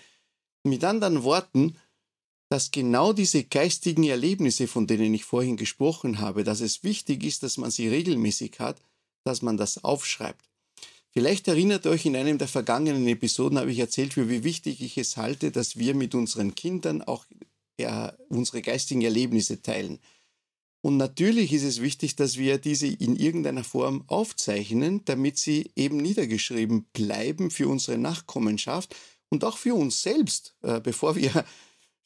Mit 0.63 0.83
anderen 0.83 1.23
Worten, 1.23 1.77
dass 2.53 2.69
genau 2.69 3.13
diese 3.13 3.45
geistigen 3.45 4.03
Erlebnisse, 4.03 4.67
von 4.67 4.85
denen 4.85 5.11
ich 5.11 5.25
vorhin 5.25 5.57
gesprochen 5.57 6.19
habe, 6.19 6.43
dass 6.43 6.61
es 6.61 6.83
wichtig 6.83 7.23
ist, 7.23 7.41
dass 7.41 7.57
man 7.57 7.71
sie 7.71 7.87
regelmäßig 7.87 8.59
hat, 8.59 8.79
dass 9.23 9.41
man 9.41 9.57
das 9.57 9.83
aufschreibt. 9.83 10.45
Vielleicht 11.09 11.47
erinnert 11.47 11.87
euch, 11.87 12.05
in 12.05 12.15
einem 12.15 12.37
der 12.37 12.47
vergangenen 12.47 13.07
Episoden 13.07 13.57
habe 13.57 13.71
ich 13.71 13.79
erzählt, 13.79 14.13
für 14.13 14.29
wie 14.29 14.43
wichtig 14.43 14.81
ich 14.81 14.99
es 14.99 15.17
halte, 15.17 15.49
dass 15.49 15.77
wir 15.77 15.95
mit 15.95 16.13
unseren 16.13 16.53
Kindern 16.53 17.01
auch 17.01 17.25
unsere 18.29 18.61
geistigen 18.61 19.01
Erlebnisse 19.01 19.63
teilen. 19.63 19.97
Und 20.81 20.97
natürlich 20.97 21.53
ist 21.53 21.63
es 21.63 21.81
wichtig, 21.81 22.17
dass 22.17 22.37
wir 22.37 22.59
diese 22.59 22.85
in 22.85 23.15
irgendeiner 23.15 23.63
Form 23.63 24.03
aufzeichnen, 24.05 25.01
damit 25.05 25.39
sie 25.39 25.71
eben 25.75 25.97
niedergeschrieben 25.97 26.83
bleiben 26.93 27.49
für 27.49 27.67
unsere 27.67 27.97
Nachkommenschaft 27.97 28.95
und 29.29 29.43
auch 29.43 29.57
für 29.57 29.73
uns 29.73 30.03
selbst, 30.03 30.53
äh, 30.61 30.79
bevor 30.79 31.15
wir 31.15 31.45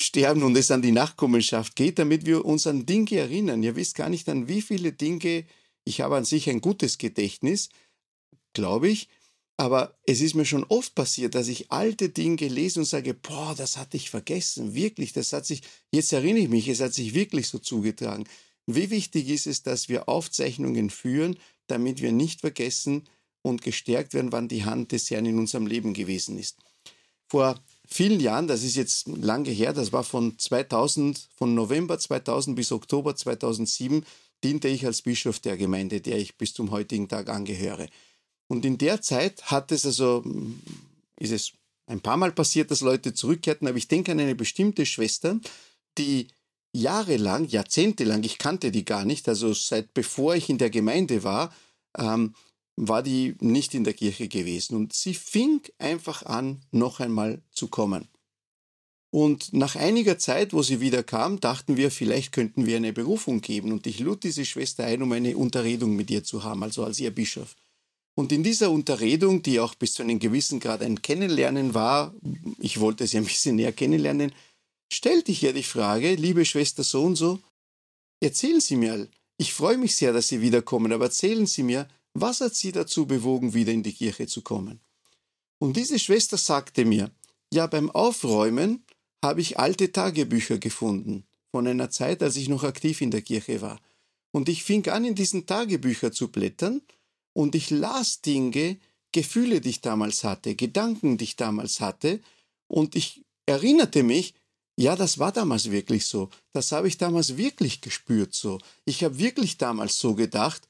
sterben 0.02 0.44
und 0.44 0.56
es 0.56 0.72
an 0.72 0.82
die 0.82 0.92
Nachkommenschaft 0.92 1.76
geht, 1.76 2.00
damit 2.00 2.26
wir 2.26 2.46
uns 2.46 2.68
an 2.68 2.86
Dinge 2.86 3.16
erinnern. 3.16 3.64
Ihr 3.64 3.76
wisst 3.76 3.96
gar 3.96 4.10
nicht, 4.10 4.30
an 4.30 4.48
wie 4.48 4.62
viele 4.62 4.94
Dinge, 4.94 5.46
ich 5.86 6.02
habe 6.02 6.18
an 6.18 6.26
sich 6.26 6.50
ein 6.50 6.62
gutes 6.62 6.98
Gedächtnis, 6.98 7.70
glaube 8.54 8.90
ich, 8.90 9.10
aber 9.58 9.98
es 10.06 10.22
ist 10.22 10.36
mir 10.36 10.46
schon 10.46 10.66
oft 10.66 10.94
passiert, 10.94 11.34
dass 11.34 11.48
ich 11.48 11.72
alte 11.72 12.10
Dinge 12.10 12.48
lese 12.48 12.80
und 12.80 12.86
sage, 12.86 13.16
boah, 13.16 13.56
das 13.58 13.78
hatte 13.78 13.98
ich 13.98 14.12
vergessen, 14.12 14.76
wirklich, 14.76 15.14
das 15.14 15.34
hat 15.34 15.48
sich, 15.48 15.64
jetzt 15.92 16.14
erinnere 16.14 16.44
ich 16.44 16.50
mich, 16.50 16.68
es 16.68 16.80
hat 16.80 16.94
sich 16.94 17.16
wirklich 17.16 17.48
so 17.48 17.58
zugetragen. 17.58 18.26
Wie 18.68 18.92
wichtig 18.92 19.30
ist 19.30 19.48
es, 19.48 19.64
dass 19.64 19.90
wir 19.90 20.08
Aufzeichnungen 20.08 20.92
führen, 20.92 21.40
damit 21.66 22.02
wir 22.02 22.12
nicht 22.12 22.42
vergessen 22.42 23.08
und 23.42 23.64
gestärkt 23.64 24.14
werden, 24.14 24.32
wann 24.32 24.48
die 24.48 24.66
Hand 24.66 24.92
des 24.92 25.10
Herrn 25.10 25.26
in 25.26 25.40
unserem 25.40 25.66
Leben 25.66 25.94
gewesen 25.94 26.38
ist. 26.38 26.58
Vor 27.28 27.60
vielen 27.88 28.19
Jahren, 28.19 28.47
das 28.47 28.63
ist 28.63 28.76
jetzt 28.76 29.08
lange 29.08 29.50
her, 29.50 29.73
das 29.73 29.91
war 29.91 30.04
von 30.04 30.38
2000, 30.38 31.28
von 31.36 31.56
November 31.56 31.97
2000 31.97 32.56
bis 32.56 32.71
Oktober 32.71 33.15
2007, 33.15 34.06
diente 34.43 34.67
ich 34.67 34.86
als 34.86 35.02
Bischof 35.02 35.39
der 35.39 35.58
Gemeinde, 35.58 36.02
der 36.02 36.17
ich 36.17 36.38
bis 36.38 36.54
zum 36.54 36.71
heutigen 36.71 37.08
Tag 37.08 37.30
angehöre. 37.30 37.88
Und 38.47 38.65
in 38.65 38.78
der 38.78 39.02
Zeit 39.02 39.43
hat 39.43 39.71
es 39.71 39.86
also, 39.86 40.23
ist 41.19 41.32
es 41.32 41.52
ein 41.88 42.02
paar 42.02 42.17
Mal 42.17 42.32
passiert, 42.32 42.69
dass 42.71 42.82
Leute 42.82 43.13
zurückkehrten, 43.13 43.67
aber 43.67 43.78
ich 43.78 43.88
denke 43.88 44.12
an 44.12 44.19
eine 44.19 44.36
bestimmte 44.36 44.86
Schwester, 44.86 45.39
die 45.97 46.28
jahrelang, 46.73 47.47
jahrzehntelang, 47.47 48.23
ich 48.23 48.38
kannte 48.38 48.71
die 48.71 48.86
gar 48.86 49.06
nicht, 49.06 49.28
also 49.28 49.54
seit 49.54 49.93
bevor 49.93 50.36
ich 50.36 50.50
in 50.50 50.58
der 50.58 50.69
Gemeinde 50.69 51.23
war, 51.23 51.54
ähm, 51.97 52.36
war 52.78 53.04
die 53.04 53.36
nicht 53.42 53.74
in 53.74 53.84
der 53.84 53.94
Kirche 53.94 54.28
gewesen. 54.28 54.78
Und 54.78 54.94
sie 54.94 55.13
fing 55.13 55.62
einfach 55.80 56.24
an, 56.24 56.62
noch 56.72 57.00
einmal 57.00 57.42
zu 57.52 57.68
kommen. 57.68 58.08
Und 59.10 59.54
nach 59.54 59.76
einiger 59.76 60.20
Zeit, 60.20 60.54
wo 60.54 60.62
sie 60.62 60.80
wieder 60.80 61.02
kam, 61.02 61.40
dachten 61.40 61.76
wir, 61.76 61.92
vielleicht 61.92 62.32
könnten 62.32 62.66
wir 62.66 62.78
eine 62.78 62.94
Berufung 62.94 63.42
geben. 63.42 63.72
Und 63.72 63.88
ich 63.88 64.00
lud 64.00 64.24
diese 64.24 64.46
Schwester 64.46 64.86
ein, 64.86 65.02
um 65.02 65.12
eine 65.12 65.36
Unterredung 65.36 65.96
mit 65.96 66.12
ihr 66.12 66.24
zu 66.24 66.44
haben, 66.44 66.62
also 66.63 66.84
als 66.84 67.00
ihr 67.00 67.12
Bischof. 67.12 67.56
Und 68.16 68.32
in 68.32 68.44
dieser 68.44 68.72
Unterredung, 68.72 69.44
die 69.44 69.60
auch 69.60 69.76
bis 69.76 69.94
zu 69.94 70.04
einem 70.04 70.20
gewissen 70.20 70.60
Grad 70.60 70.82
ein 70.82 71.02
Kennenlernen 71.02 71.74
war, 71.74 72.13
ich 72.60 72.80
wollte 72.80 73.08
sie 73.08 73.18
ein 73.18 73.26
bisschen 73.26 73.56
näher 73.56 73.72
kennenlernen, 73.72 74.34
stellte 74.92 75.32
ich 75.32 75.44
ihr 75.44 75.54
die 75.54 75.63
Frage, 75.63 76.16
liebe 76.16 76.46
Schwester 76.46 76.84
so 76.84 77.04
und 77.04 77.16
so, 77.16 77.40
erzählen 78.20 78.60
Sie 78.60 78.76
mir, 78.76 79.08
ich 79.38 79.54
freue 79.54 79.78
mich 79.78 79.96
sehr, 79.96 80.13
dass 80.13 80.30
Sie 80.30 80.42
wiederkommen, 80.42 80.92
aber 80.92 81.06
erzählen 81.06 81.46
Sie 81.46 81.63
mir, 81.63 81.88
was 82.22 82.42
hat 82.42 82.56
Sie 82.56 82.72
dazu 82.72 83.06
bewogen, 83.06 83.54
wieder 83.54 83.72
in 83.72 83.84
die 83.84 83.94
Kirche 83.94 84.28
zu 84.28 84.42
kommen? 84.42 84.80
Und 85.60 85.78
diese 85.78 86.00
Schwester 86.00 86.38
sagte 86.38 86.86
mir, 86.86 87.12
ja, 87.54 87.68
beim 87.68 87.90
Aufräumen 87.90 88.86
habe 89.24 89.42
ich 89.42 89.60
alte 89.60 89.92
Tagebücher 89.92 90.58
gefunden, 90.58 91.26
von 91.52 91.68
einer 91.68 91.90
Zeit, 91.90 92.22
als 92.22 92.36
ich 92.36 92.50
noch 92.50 92.64
aktiv 92.64 93.02
in 93.02 93.12
der 93.12 93.22
Kirche 93.22 93.62
war. 93.62 93.80
Und 94.32 94.50
ich 94.50 94.64
fing 94.64 94.88
an, 94.90 95.06
in 95.06 95.16
diesen 95.16 95.46
Tagebüchern 95.46 96.14
zu 96.14 96.28
blättern 96.28 96.82
und 97.34 97.56
ich 97.56 97.70
las 97.70 98.22
Dinge, 98.22 98.78
Gefühle, 99.12 99.62
die 99.62 99.70
ich 99.70 99.82
damals 99.82 100.24
hatte, 100.24 100.56
Gedanken, 100.56 101.18
die 101.18 101.24
ich 101.24 101.36
damals 101.36 101.80
hatte, 101.80 102.20
und 102.68 102.96
ich 102.96 103.24
erinnerte 103.46 104.04
mich, 104.04 104.34
ja, 104.80 104.96
das 104.96 105.18
war 105.18 105.32
damals 105.32 105.72
wirklich 105.72 106.06
so. 106.06 106.30
Das 106.54 106.72
habe 106.72 106.88
ich 106.88 106.98
damals 106.98 107.38
wirklich 107.38 107.82
gespürt 107.82 108.36
so. 108.36 108.60
Ich 108.86 109.04
habe 109.04 109.18
wirklich 109.18 109.58
damals 109.58 109.98
so 109.98 110.14
gedacht, 110.14 110.68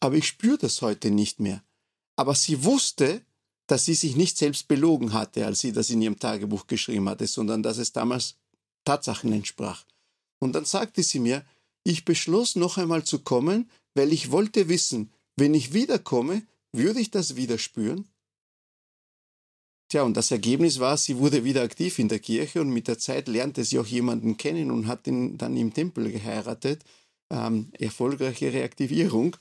aber 0.00 0.16
ich 0.16 0.26
spüre 0.26 0.58
das 0.58 0.82
heute 0.82 1.10
nicht 1.10 1.40
mehr. 1.40 1.62
Aber 2.16 2.34
sie 2.34 2.64
wusste, 2.64 3.22
dass 3.66 3.84
sie 3.84 3.94
sich 3.94 4.16
nicht 4.16 4.38
selbst 4.38 4.66
belogen 4.66 5.12
hatte, 5.12 5.46
als 5.46 5.60
sie 5.60 5.72
das 5.72 5.90
in 5.90 6.02
ihrem 6.02 6.18
Tagebuch 6.18 6.66
geschrieben 6.66 7.08
hatte, 7.08 7.26
sondern 7.26 7.62
dass 7.62 7.78
es 7.78 7.92
damals 7.92 8.36
Tatsachen 8.84 9.32
entsprach. 9.32 9.84
Und 10.40 10.54
dann 10.54 10.64
sagte 10.64 11.02
sie 11.02 11.20
mir, 11.20 11.44
ich 11.84 12.04
beschloss 12.04 12.56
noch 12.56 12.78
einmal 12.78 13.04
zu 13.04 13.20
kommen, 13.20 13.70
weil 13.94 14.12
ich 14.12 14.30
wollte 14.30 14.68
wissen, 14.68 15.12
wenn 15.36 15.54
ich 15.54 15.72
wiederkomme, 15.74 16.42
würde 16.72 17.00
ich 17.00 17.10
das 17.10 17.36
wieder 17.36 17.58
spüren? 17.58 18.08
Tja, 19.90 20.02
und 20.02 20.16
das 20.16 20.30
Ergebnis 20.30 20.80
war, 20.80 20.96
sie 20.98 21.16
wurde 21.16 21.44
wieder 21.44 21.62
aktiv 21.62 21.98
in 21.98 22.08
der 22.08 22.18
Kirche 22.18 22.60
und 22.60 22.70
mit 22.70 22.88
der 22.88 22.98
Zeit 22.98 23.26
lernte 23.26 23.64
sie 23.64 23.78
auch 23.78 23.86
jemanden 23.86 24.36
kennen 24.36 24.70
und 24.70 24.86
hat 24.86 25.06
ihn 25.06 25.38
dann 25.38 25.56
im 25.56 25.72
Tempel 25.72 26.12
geheiratet. 26.12 26.84
Ähm, 27.30 27.70
erfolgreiche 27.78 28.52
Reaktivierung, 28.52 29.36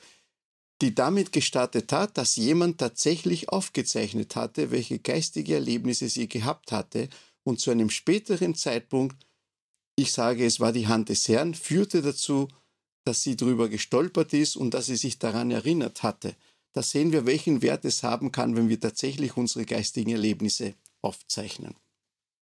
die 0.82 0.94
damit 0.94 1.32
gestartet 1.32 1.92
hat, 1.92 2.18
dass 2.18 2.36
jemand 2.36 2.78
tatsächlich 2.78 3.50
aufgezeichnet 3.50 4.36
hatte, 4.36 4.72
welche 4.72 5.00
geistige 5.00 5.56
Erlebnisse 5.56 6.10
sie 6.10 6.28
gehabt 6.28 6.72
hatte 6.72 7.10
und 7.44 7.60
zu 7.60 7.72
einem 7.72 7.90
späteren 7.90 8.56
Zeitpunkt, 8.56 9.26
ich 9.96 10.12
sage, 10.12 10.46
es 10.46 10.60
war 10.60 10.72
die 10.72 10.88
Hand 10.88 11.10
des 11.10 11.28
Herrn, 11.28 11.56
führte 11.56 12.02
dazu, 12.02 12.48
dass 13.06 13.24
sie 13.24 13.36
darüber 13.36 13.70
gestolpert 13.70 14.34
ist 14.34 14.56
und 14.56 14.74
dass 14.74 14.88
sie 14.88 14.98
sich 14.98 15.18
daran 15.18 15.50
erinnert 15.50 16.04
hatte. 16.04 16.36
Da 16.74 16.84
sehen 16.84 17.12
wir, 17.12 17.26
welchen 17.26 17.62
Wert 17.64 17.86
es 17.86 18.04
haben 18.04 18.32
kann, 18.32 18.56
wenn 18.56 18.70
wir 18.70 18.80
tatsächlich 18.80 19.36
unsere 19.38 19.66
geistigen 19.66 20.12
Erlebnisse 20.12 20.76
aufzeichnen. 21.02 21.74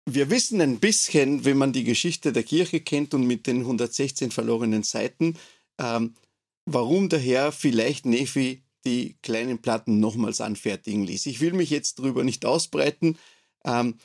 Wir 0.05 0.29
wissen 0.29 0.61
ein 0.61 0.79
bisschen, 0.79 1.43
wenn 1.43 1.57
man 1.57 1.73
die 1.73 1.83
Geschichte 1.83 2.31
der 2.31 2.43
Kirche 2.43 2.81
kennt 2.81 3.13
und 3.13 3.25
mit 3.25 3.47
den 3.47 3.61
116 3.61 4.31
verlorenen 4.31 4.83
Seiten, 4.83 5.37
ähm, 5.77 6.15
warum 6.65 7.09
der 7.09 7.19
Herr 7.19 7.51
vielleicht 7.51 8.05
Nephi 8.05 8.63
die 8.85 9.15
kleinen 9.21 9.61
Platten 9.61 9.99
nochmals 9.99 10.41
anfertigen 10.41 11.05
ließ. 11.05 11.25
Ich 11.27 11.39
will 11.39 11.53
mich 11.53 11.69
jetzt 11.69 11.99
darüber 11.99 12.23
nicht 12.23 12.45
ausbreiten, 12.45 13.17
ähm, 13.65 13.97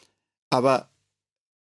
aber 0.50 0.88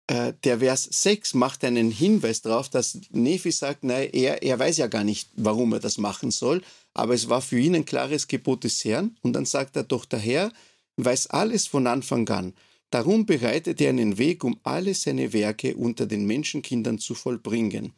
äh, 0.06 0.34
der 0.44 0.60
Vers 0.60 0.88
6 0.90 1.34
macht 1.34 1.64
einen 1.64 1.90
Hinweis 1.90 2.42
darauf, 2.42 2.68
dass 2.68 3.00
Nephi 3.10 3.50
sagt, 3.50 3.84
nein, 3.84 4.10
er, 4.12 4.42
er 4.42 4.58
weiß 4.58 4.76
ja 4.76 4.86
gar 4.86 5.02
nicht, 5.02 5.30
warum 5.34 5.72
er 5.72 5.80
das 5.80 5.98
machen 5.98 6.30
soll, 6.30 6.62
aber 6.94 7.14
es 7.14 7.28
war 7.28 7.42
für 7.42 7.58
ihn 7.58 7.74
ein 7.74 7.84
klares 7.84 8.28
Gebot 8.28 8.64
des 8.64 8.84
Herrn. 8.84 9.16
Und 9.22 9.32
dann 9.32 9.46
sagt 9.46 9.76
er, 9.76 9.82
doch 9.82 10.04
der 10.04 10.20
Herr 10.20 10.52
weiß 10.96 11.28
alles 11.28 11.66
von 11.66 11.86
Anfang 11.86 12.28
an. 12.28 12.54
Darum 12.90 13.26
bereitet 13.26 13.80
er 13.80 13.90
einen 13.90 14.16
Weg, 14.16 14.44
um 14.44 14.60
alle 14.62 14.94
seine 14.94 15.32
Werke 15.32 15.74
unter 15.74 16.06
den 16.06 16.24
Menschenkindern 16.24 16.98
zu 16.98 17.14
vollbringen. 17.14 17.92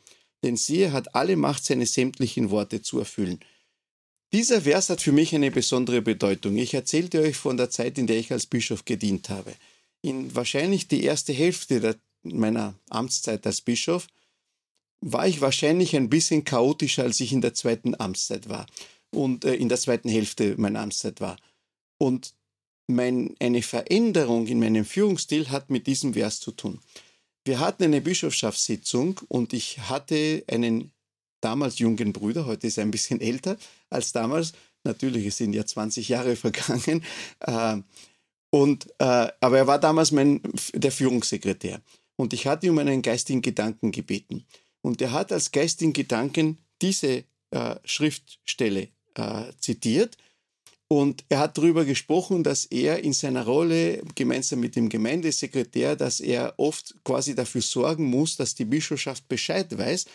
Denn 0.45 0.57
siehe, 0.57 0.93
hat 0.93 1.15
alle 1.15 1.37
Macht, 1.37 1.65
seine 1.65 1.87
sämtlichen 1.87 2.51
Worte 2.51 2.83
zu 2.83 2.99
erfüllen. 2.99 3.41
Dieser 4.33 4.63
Vers 4.63 4.91
hat 4.91 5.01
für 5.01 5.13
mich 5.13 5.35
eine 5.35 5.51
besondere 5.51 6.03
Bedeutung. 6.03 6.57
Ich 6.57 6.75
erzählte 6.75 7.21
euch 7.21 7.37
von 7.37 7.57
der 7.57 7.71
Zeit, 7.71 7.99
in 7.99 8.07
der 8.07 8.19
ich 8.19 8.31
als 8.31 8.47
Bischof 8.47 8.85
gedient 8.85 9.31
habe 9.31 9.55
in 10.03 10.35
wahrscheinlich 10.35 10.89
die 10.89 11.05
erste 11.05 11.33
Hälfte 11.33 11.81
der, 11.81 11.97
meiner 12.23 12.75
Amtszeit 12.89 13.47
als 13.47 13.61
Bischof 13.61 14.07
war 15.01 15.29
ich 15.29 15.41
wahrscheinlich 15.41 15.95
ein 15.95 16.11
bisschen 16.11 16.45
chaotischer, 16.45 17.05
als 17.05 17.21
ich 17.21 17.33
in 17.33 17.41
der 17.41 17.55
zweiten 17.55 17.95
Amtszeit 17.99 18.49
war 18.49 18.67
und 19.11 19.45
äh, 19.45 19.55
in 19.55 19.69
der 19.69 19.79
zweiten 19.79 20.09
Hälfte 20.09 20.57
meiner 20.59 20.81
Amtszeit 20.81 21.21
war. 21.21 21.37
Und 21.99 22.35
mein, 22.89 23.35
eine 23.39 23.63
Veränderung 23.63 24.47
in 24.47 24.59
meinem 24.59 24.85
Führungsstil 24.85 25.51
hat 25.51 25.71
mit 25.71 25.87
diesem 25.87 26.15
Vers 26.15 26.41
zu 26.41 26.53
tun. 26.53 26.81
Wir 27.49 27.61
hatten 27.61 27.85
eine 27.85 28.03
Bischofschaftssitzung 28.03 29.23
und 29.29 29.55
ich 29.55 29.79
hatte 29.89 30.45
einen 30.49 30.93
damals 31.41 31.79
jungen 31.79 32.13
Bruder, 32.13 32.45
heute 32.45 32.67
ist 32.67 32.77
er 32.77 32.85
ein 32.85 32.91
bisschen 32.91 33.21
älter 33.23 33.57
als 33.89 34.13
damals, 34.13 34.53
natürlich, 34.85 35.25
es 35.25 35.39
sind 35.39 35.55
ja 35.55 35.65
20 35.65 36.11
Jahre 36.11 36.37
vergangen, 36.45 37.03
äh, 37.41 37.79
und, 38.51 38.91
äh, 38.99 39.29
aber 39.41 39.57
er 39.57 39.67
war 39.67 39.79
damals 39.79 40.13
mein, 40.13 40.43
der 40.75 40.93
Führungssekretär. 40.93 41.81
Und 42.17 42.35
ich 42.35 42.47
hatte 42.47 42.71
um 42.71 42.79
einen 42.79 43.01
geistigen 43.01 43.41
Gedanken 43.41 43.93
gebeten. 43.93 44.45
Und 44.83 45.01
er 45.01 45.13
hat 45.13 45.33
als 45.33 45.51
geistigen 45.51 45.95
Gedanken 45.95 46.59
diese 46.83 47.25
äh, 47.51 47.77
Schriftstelle 47.85 48.89
äh, 49.15 49.45
zitiert. 49.59 50.19
Und 50.91 51.25
er 51.29 51.41
hat 51.41 51.59
darüber 51.59 51.85
gesprochen, 51.85 52.43
dass 52.43 52.65
er 52.65 53.05
in 53.05 53.13
seiner 53.13 53.45
Rolle 53.45 54.03
gemeinsam 54.15 54.61
mit 54.61 54.75
dem 54.75 54.89
Gemeindesekretär, 54.89 55.97
dass 55.97 56.19
er 56.21 56.55
oft 56.57 56.95
quasi 57.05 57.35
dafür 57.35 57.61
sorgen 57.61 58.07
muss, 58.07 58.37
dass 58.37 58.55
die 58.55 58.65
Bischofschaft 58.65 59.29
Bescheid 59.29 59.77
weiß, 59.77 60.07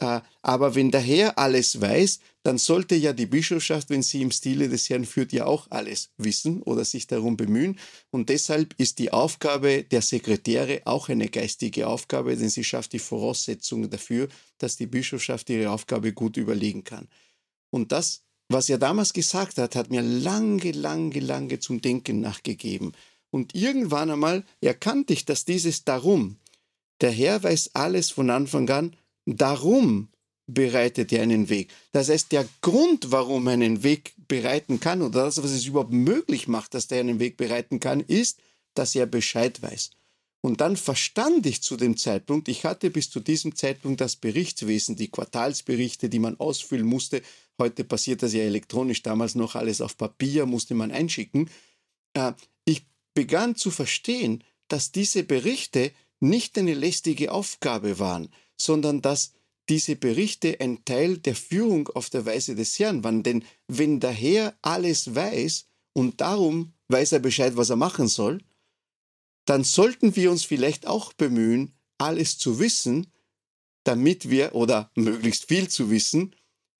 äh, 0.00 0.20
aber 0.42 0.74
wenn 0.74 0.90
der 0.90 1.00
Herr 1.00 1.38
alles 1.38 1.80
weiß, 1.80 2.20
dann 2.44 2.58
sollte 2.58 2.94
ja 2.94 3.12
die 3.12 3.26
Bischofschaft, 3.26 3.90
wenn 3.90 4.02
sie 4.02 4.22
im 4.22 4.30
Stile 4.30 4.68
des 4.68 4.88
Herrn 4.88 5.04
führt, 5.04 5.32
ja 5.32 5.46
auch 5.46 5.66
alles 5.70 6.10
wissen 6.16 6.62
oder 6.62 6.84
sich 6.84 7.08
darum 7.08 7.36
bemühen. 7.36 7.78
Und 8.10 8.28
deshalb 8.28 8.74
ist 8.78 9.00
die 9.00 9.12
Aufgabe 9.12 9.82
der 9.82 10.02
Sekretäre 10.02 10.82
auch 10.84 11.08
eine 11.08 11.28
geistige 11.28 11.88
Aufgabe, 11.88 12.36
denn 12.36 12.48
sie 12.48 12.64
schafft 12.64 12.92
die 12.92 13.00
Voraussetzungen 13.00 13.90
dafür, 13.90 14.28
dass 14.58 14.76
die 14.76 14.86
Bischofschaft 14.86 15.50
ihre 15.50 15.70
Aufgabe 15.70 16.12
gut 16.12 16.36
überlegen 16.36 16.84
kann. 16.84 17.08
Und 17.70 17.90
das, 17.90 18.22
was 18.48 18.68
er 18.68 18.78
damals 18.78 19.12
gesagt 19.12 19.58
hat, 19.58 19.76
hat 19.76 19.90
mir 19.90 20.02
lange, 20.02 20.72
lange, 20.72 21.20
lange 21.20 21.58
zum 21.60 21.80
Denken 21.80 22.20
nachgegeben. 22.20 22.92
Und 23.30 23.54
irgendwann 23.54 24.10
einmal 24.10 24.44
erkannte 24.60 25.12
ich, 25.12 25.24
dass 25.24 25.44
dieses 25.44 25.84
Darum, 25.84 26.36
der 27.00 27.10
Herr 27.10 27.42
weiß 27.42 27.74
alles 27.74 28.10
von 28.10 28.30
Anfang 28.30 28.68
an, 28.70 28.96
Darum 29.36 30.08
bereitet 30.46 31.12
er 31.12 31.22
einen 31.22 31.50
Weg. 31.50 31.70
Das 31.92 32.08
heißt, 32.08 32.32
der 32.32 32.48
Grund, 32.62 33.12
warum 33.12 33.46
er 33.46 33.52
einen 33.52 33.82
Weg 33.82 34.14
bereiten 34.26 34.80
kann 34.80 35.02
oder 35.02 35.24
das, 35.24 35.42
was 35.42 35.50
es 35.50 35.66
überhaupt 35.66 35.92
möglich 35.92 36.48
macht, 36.48 36.72
dass 36.72 36.86
der 36.86 37.00
einen 37.00 37.20
Weg 37.20 37.36
bereiten 37.36 37.78
kann, 37.78 38.00
ist, 38.00 38.40
dass 38.72 38.94
er 38.94 39.04
Bescheid 39.04 39.60
weiß. 39.60 39.90
Und 40.40 40.62
dann 40.62 40.78
verstand 40.78 41.44
ich 41.44 41.62
zu 41.62 41.76
dem 41.76 41.98
Zeitpunkt, 41.98 42.48
ich 42.48 42.64
hatte 42.64 42.90
bis 42.90 43.10
zu 43.10 43.20
diesem 43.20 43.54
Zeitpunkt 43.54 44.00
das 44.00 44.16
Berichtswesen, 44.16 44.96
die 44.96 45.10
Quartalsberichte, 45.10 46.08
die 46.08 46.20
man 46.20 46.40
ausfüllen 46.40 46.86
musste. 46.86 47.20
Heute 47.58 47.84
passiert 47.84 48.22
das 48.22 48.32
ja 48.32 48.42
elektronisch, 48.42 49.02
damals 49.02 49.34
noch 49.34 49.56
alles 49.56 49.80
auf 49.80 49.96
Papier, 49.96 50.46
musste 50.46 50.74
man 50.74 50.92
einschicken. 50.92 51.50
Äh, 52.14 52.32
ich 52.64 52.86
begann 53.14 53.56
zu 53.56 53.70
verstehen, 53.70 54.44
dass 54.68 54.92
diese 54.92 55.24
Berichte 55.24 55.92
nicht 56.20 56.56
eine 56.58 56.74
lästige 56.74 57.32
Aufgabe 57.32 57.98
waren, 57.98 58.28
sondern 58.56 59.02
dass 59.02 59.32
diese 59.68 59.96
Berichte 59.96 60.60
ein 60.60 60.84
Teil 60.84 61.18
der 61.18 61.34
Führung 61.34 61.88
auf 61.88 62.10
der 62.10 62.24
Weise 62.26 62.54
des 62.54 62.78
Herrn 62.78 63.04
waren. 63.04 63.22
Denn 63.22 63.44
wenn 63.66 64.00
der 64.00 64.12
Herr 64.12 64.56
alles 64.62 65.14
weiß 65.14 65.66
und 65.92 66.20
darum 66.20 66.72
weiß 66.88 67.12
er 67.12 67.18
Bescheid, 67.18 67.56
was 67.56 67.70
er 67.70 67.76
machen 67.76 68.08
soll, 68.08 68.42
dann 69.44 69.64
sollten 69.64 70.16
wir 70.16 70.30
uns 70.30 70.44
vielleicht 70.44 70.86
auch 70.86 71.12
bemühen, 71.12 71.74
alles 71.98 72.38
zu 72.38 72.58
wissen, 72.58 73.12
damit 73.84 74.30
wir, 74.30 74.54
oder 74.54 74.90
möglichst 74.94 75.48
viel 75.48 75.68
zu 75.68 75.90
wissen, 75.90 76.34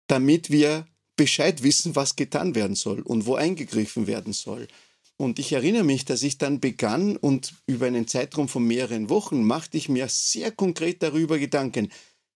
damit 0.09 0.51
wir 0.51 0.87
Bescheid 1.17 1.63
wissen, 1.63 1.97
was 1.97 2.17
getan 2.17 2.55
werden 2.55 2.77
soll 2.77 3.03
und 3.03 3.27
wo 3.27 3.37
eingegriffen 3.37 4.07
werden 4.07 4.33
soll. 4.33 4.69
Und 5.17 5.39
ich 5.39 5.53
erinnere 5.53 5.85
mich, 5.85 6.05
dass 6.05 6.23
ich 6.23 6.39
dann 6.39 6.61
begann 6.61 7.17
und 7.17 7.55
über 7.67 7.87
einen 7.87 8.07
Zeitraum 8.07 8.49
von 8.49 8.65
mehreren 8.65 9.11
Wochen 9.11 9.43
machte 9.43 9.77
ich 9.77 9.89
mir 9.89 10.09
sehr 10.09 10.53
konkret 10.53 11.03
darüber 11.03 11.39
Gedanken, 11.39 11.89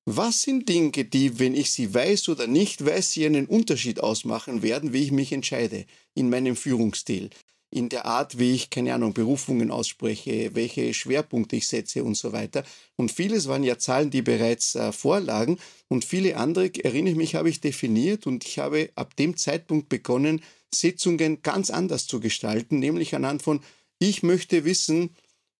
was 0.04 0.42
sind 0.42 0.68
Dinge, 0.68 0.90
die, 0.90 1.38
wenn 1.38 1.54
ich 1.54 1.70
sie 1.70 1.94
weiß 1.94 2.28
oder 2.28 2.48
nicht 2.48 2.84
weiß, 2.84 3.12
sie 3.12 3.24
einen 3.24 3.46
Unterschied 3.46 4.00
ausmachen 4.00 4.62
werden, 4.62 4.92
wie 4.92 5.04
ich 5.04 5.12
mich 5.12 5.32
entscheide 5.32 5.86
in 6.14 6.28
meinem 6.28 6.56
Führungsstil. 6.56 7.30
In 7.72 7.88
der 7.88 8.04
Art, 8.04 8.38
wie 8.38 8.52
ich, 8.52 8.68
keine 8.68 8.92
Ahnung, 8.92 9.14
Berufungen 9.14 9.70
ausspreche, 9.70 10.50
welche 10.54 10.92
Schwerpunkte 10.92 11.56
ich 11.56 11.66
setze 11.66 12.04
und 12.04 12.16
so 12.16 12.32
weiter. 12.32 12.64
Und 12.96 13.10
vieles 13.10 13.48
waren 13.48 13.64
ja 13.64 13.78
Zahlen, 13.78 14.10
die 14.10 14.20
bereits 14.20 14.74
äh, 14.74 14.92
vorlagen. 14.92 15.58
Und 15.88 16.04
viele 16.04 16.36
andere, 16.36 16.70
erinnere 16.84 17.12
ich 17.12 17.16
mich, 17.16 17.34
habe 17.34 17.48
ich 17.48 17.62
definiert 17.62 18.26
und 18.26 18.44
ich 18.44 18.58
habe 18.58 18.90
ab 18.94 19.16
dem 19.16 19.38
Zeitpunkt 19.38 19.88
begonnen, 19.88 20.42
Sitzungen 20.72 21.40
ganz 21.42 21.70
anders 21.70 22.06
zu 22.06 22.20
gestalten, 22.20 22.78
nämlich 22.78 23.14
anhand 23.14 23.42
von, 23.42 23.60
ich 23.98 24.22
möchte 24.22 24.64
wissen, 24.64 25.16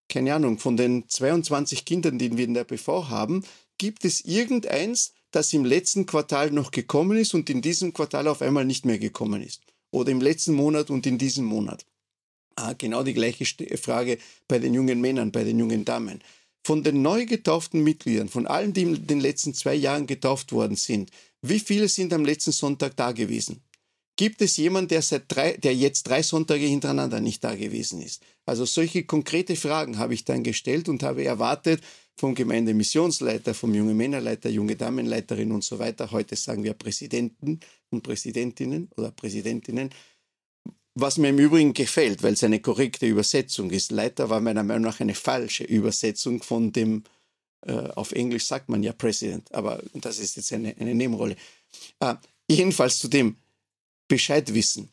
keine 0.09 0.35
Ahnung, 0.35 0.59
von 0.59 0.77
den 0.77 1.09
22 1.09 1.87
Kindern, 1.87 2.19
die 2.19 2.37
wir 2.37 2.45
in 2.45 2.55
der 2.55 2.65
BV 2.65 3.09
haben, 3.09 3.43
gibt 3.79 4.05
es 4.05 4.23
irgendeins, 4.23 5.15
das 5.31 5.53
im 5.55 5.65
letzten 5.65 6.05
Quartal 6.05 6.51
noch 6.51 6.73
gekommen 6.73 7.17
ist 7.17 7.33
und 7.33 7.49
in 7.49 7.63
diesem 7.63 7.95
Quartal 7.95 8.29
auf 8.29 8.43
einmal 8.43 8.67
nicht 8.67 8.85
mehr 8.85 8.99
gekommen 8.99 9.43
ist. 9.43 9.63
Oder 9.91 10.13
im 10.13 10.21
letzten 10.21 10.53
Monat 10.53 10.91
und 10.91 11.07
in 11.07 11.17
diesem 11.17 11.47
Monat. 11.47 11.87
Ah, 12.57 12.75
genau 12.75 13.03
die 13.03 13.15
gleiche 13.15 13.45
Frage 13.79 14.19
bei 14.49 14.59
den 14.59 14.75
jungen 14.75 15.01
Männern, 15.01 15.33
bei 15.33 15.45
den 15.45 15.59
jungen 15.59 15.85
Damen. 15.85 16.21
Von 16.65 16.83
den 16.83 17.03
neu 17.03 17.27
getauften 17.27 17.83
Mitgliedern, 17.83 18.29
von 18.29 18.47
allen, 18.47 18.73
die 18.73 18.83
in 18.83 19.07
den 19.07 19.21
letzten 19.21 19.53
zwei 19.55 19.75
Jahren 19.75 20.07
getauft 20.07 20.53
worden 20.53 20.77
sind, 20.77 21.11
wie 21.41 21.59
viele 21.59 21.89
sind 21.89 22.13
am 22.13 22.25
letzten 22.25 22.53
Sonntag 22.53 22.97
da 22.97 23.11
gewesen? 23.13 23.63
Gibt 24.17 24.43
es 24.43 24.57
jemanden, 24.59 24.89
der, 24.89 25.03
seit 25.03 25.25
drei, 25.29 25.57
der 25.57 25.75
jetzt 25.75 26.05
drei 26.05 26.23
Sonntage 26.23 26.67
hintereinander 26.67 27.21
nicht 27.21 27.43
da 27.43 27.55
gewesen 27.55 28.01
ist? 28.01 28.23
Also 28.47 28.65
solche 28.65 29.05
konkrete 29.05 29.57
Fragen 29.57 29.99
habe 29.99 30.15
ich 30.15 30.25
dann 30.25 30.45
gestellt 30.45 30.89
und 30.89 31.03
habe 31.03 31.25
erwartet 31.25 31.83
vom 32.17 32.35
Gemeindemissionsleiter, 32.35 33.55
vom 33.55 33.75
jungen 33.75 33.97
Männerleiter, 33.97 34.51
junge 34.51 34.77
Damenleiterin 34.77 35.51
und 35.51 35.65
so 35.65 35.79
weiter, 35.79 36.11
heute 36.13 36.37
sagen 36.37 36.63
wir 36.63 36.75
Präsidenten 36.75 37.61
und 37.91 38.03
Präsidentinnen 38.03 38.91
oder 38.97 39.11
Präsidentinnen, 39.11 39.91
was 40.95 41.19
mir 41.19 41.29
im 41.29 41.39
Übrigen 41.39 41.73
gefällt, 41.73 42.23
weil 42.23 42.35
es 42.35 42.45
eine 42.45 42.61
korrekte 42.61 43.07
Übersetzung 43.07 43.71
ist. 43.71 43.91
Leiter 43.91 44.29
war 44.29 44.41
meiner 44.41 44.63
Meinung 44.63 44.85
nach 44.85 45.01
eine 45.01 45.15
falsche 45.15 45.65
Übersetzung 45.65 46.43
von 46.43 46.73
dem, 46.73 47.05
äh, 47.67 47.73
auf 47.73 48.13
Englisch 48.13 48.45
sagt 48.45 48.69
man 48.69 48.83
ja 48.83 48.93
President, 48.93 49.53
aber 49.55 49.83
das 49.95 50.19
ist 50.19 50.37
jetzt 50.37 50.53
eine, 50.53 50.77
eine 50.79 50.95
Nebenrolle. 50.95 51.37
Äh, 52.01 52.15
jedenfalls 52.49 52.99
zu 52.99 53.09
dem 53.09 53.37
Bescheid 54.09 54.53
wissen. 54.53 54.91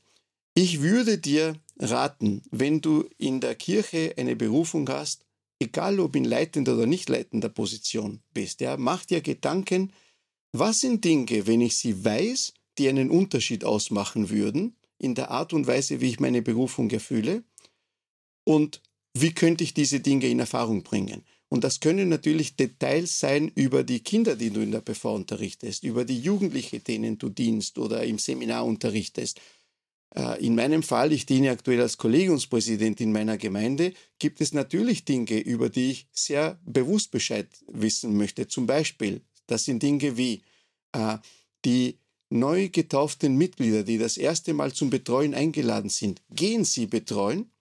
Ich 0.53 0.81
würde 0.81 1.17
dir 1.17 1.55
raten, 1.77 2.41
wenn 2.51 2.81
du 2.81 3.09
in 3.17 3.41
der 3.41 3.55
Kirche 3.55 4.13
eine 4.17 4.35
Berufung 4.35 4.87
hast, 4.89 5.25
egal 5.59 5.99
ob 5.99 6.15
in 6.15 6.23
leitender 6.23 6.75
oder 6.75 6.85
nicht 6.85 7.09
leitender 7.09 7.49
Position 7.49 8.21
bist, 8.33 8.61
ja, 8.61 8.77
mach 8.77 9.05
dir 9.05 9.21
Gedanken, 9.21 9.91
was 10.53 10.79
sind 10.79 11.03
Dinge, 11.03 11.47
wenn 11.47 11.61
ich 11.61 11.77
sie 11.77 12.03
weiß, 12.03 12.53
die 12.77 12.87
einen 12.87 13.09
Unterschied 13.09 13.63
ausmachen 13.65 14.29
würden, 14.29 14.75
in 14.99 15.15
der 15.15 15.31
Art 15.31 15.53
und 15.53 15.65
Weise, 15.65 16.01
wie 16.01 16.09
ich 16.09 16.19
meine 16.19 16.41
Berufung 16.41 16.89
erfülle 16.91 17.43
und 18.43 18.81
wie 19.13 19.33
könnte 19.33 19.63
ich 19.63 19.73
diese 19.73 19.99
Dinge 19.99 20.27
in 20.27 20.39
Erfahrung 20.39 20.83
bringen. 20.83 21.23
Und 21.49 21.63
das 21.63 21.79
können 21.79 22.09
natürlich 22.09 22.55
Details 22.55 23.19
sein 23.19 23.51
über 23.55 23.83
die 23.83 24.01
Kinder, 24.01 24.35
die 24.35 24.51
du 24.51 24.61
in 24.61 24.71
der 24.71 24.81
PV 24.81 25.15
unterrichtest, 25.15 25.83
über 25.83 26.05
die 26.05 26.19
Jugendliche, 26.19 26.79
denen 26.79 27.17
du 27.17 27.29
dienst 27.29 27.79
oder 27.79 28.03
im 28.03 28.19
Seminar 28.19 28.65
unterrichtest. 28.65 29.41
Äh, 30.15 30.45
in 30.45 30.53
meinem 30.53 30.83
Fall, 30.83 31.11
ich 31.11 31.25
diene 31.25 31.49
aktuell 31.49 31.81
als 31.81 31.97
Kollegiumspräsident 31.97 33.01
in 33.01 33.11
meiner 33.11 33.37
Gemeinde, 33.37 33.93
gibt 34.19 34.41
es 34.41 34.53
natürlich 34.53 35.05
Dinge, 35.05 35.39
über 35.39 35.69
die 35.69 35.91
ich 35.91 36.07
sehr 36.11 36.59
bewusst 36.65 37.09
Bescheid 37.09 37.47
wissen 37.67 38.15
möchte. 38.15 38.47
Zum 38.47 38.67
Beispiel, 38.67 39.21
das 39.47 39.65
sind 39.65 39.81
Dinge 39.81 40.17
wie 40.17 40.43
äh, 40.91 41.17
die 41.65 41.97
neu 42.29 42.69
getauften 42.69 43.35
Mitglieder, 43.35 43.83
die 43.83 43.97
das 43.97 44.17
erste 44.17 44.53
Mal 44.53 44.73
zum 44.73 44.89
Betreuen 44.89 45.33
eingeladen 45.33 45.89
sind, 45.89 46.21
gehen 46.29 46.63
sie 46.65 46.85
betreuen, 46.85 47.51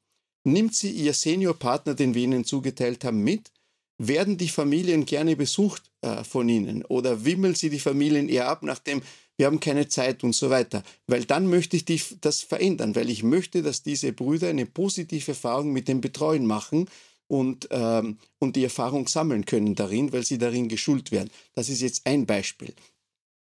nimmt 0.45 0.75
sie 0.75 0.91
ihr 0.91 1.15
Seniorpartner, 1.15 1.95
den 1.95 2.15
wir 2.15 2.23
ihnen 2.23 2.45
zugeteilt 2.45 3.05
haben, 3.05 3.23
mit, 3.23 3.51
werden 3.99 4.37
die 4.37 4.49
Familien 4.49 5.05
gerne 5.05 5.37
besucht 5.37 5.91
äh, 6.03 6.23
von 6.23 6.49
ihnen 6.49 6.85
oder 6.85 7.25
wimmeln 7.25 7.55
sie 7.55 7.71
die 7.71 7.81
Familien 7.81 8.29
eher 8.29 8.49
ab, 8.49 8.63
nachdem 8.63 9.03
wir 9.37 9.47
haben 9.47 9.61
keine 9.61 9.89
Zeit 9.89 10.25
und 10.25 10.35
so 10.35 10.51
weiter. 10.51 10.83
Weil 11.07 11.25
dann 11.25 11.47
möchte 11.47 11.77
ich 11.77 11.85
die, 11.85 12.01
das 12.21 12.41
verändern, 12.41 12.95
weil 12.95 13.09
ich 13.09 13.23
möchte, 13.23 13.63
dass 13.63 13.83
diese 13.83 14.13
Brüder 14.13 14.49
eine 14.49 14.67
positive 14.67 15.33
Erfahrung 15.33 15.73
mit 15.73 15.89
dem 15.89 16.01
Betreuen 16.01 16.47
machen 16.47 16.89
und, 17.29 17.69
ähm, 17.71 18.19
und 18.39 18.57
die 18.57 18.65
Erfahrung 18.65 19.07
sammeln 19.07 19.45
können 19.45 19.75
darin, 19.75 20.13
weil 20.13 20.25
sie 20.25 20.39
darin 20.39 20.69
geschult 20.69 21.13
werden. 21.13 21.31
Das 21.55 21.69
ist 21.69 21.81
jetzt 21.81 22.07
ein 22.07 22.27
Beispiel. 22.27 22.75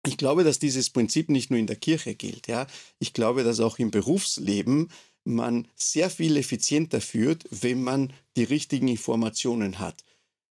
Ich 0.10 0.18
glaube, 0.18 0.44
dass 0.44 0.58
dieses 0.58 0.90
Prinzip 0.90 1.30
nicht 1.30 1.52
nur 1.52 1.60
in 1.60 1.68
der 1.68 1.76
Kirche 1.76 2.16
gilt. 2.16 2.48
Ja? 2.48 2.66
Ich 2.98 3.14
glaube, 3.14 3.44
dass 3.44 3.60
auch 3.60 3.78
im 3.78 3.92
Berufsleben 3.92 4.90
man 5.24 5.68
sehr 5.76 6.10
viel 6.10 6.36
effizienter 6.36 7.00
führt, 7.00 7.46
wenn 7.52 7.84
man 7.84 8.12
die 8.36 8.44
richtigen 8.44 8.88
Informationen 8.88 9.78
hat. 9.78 10.04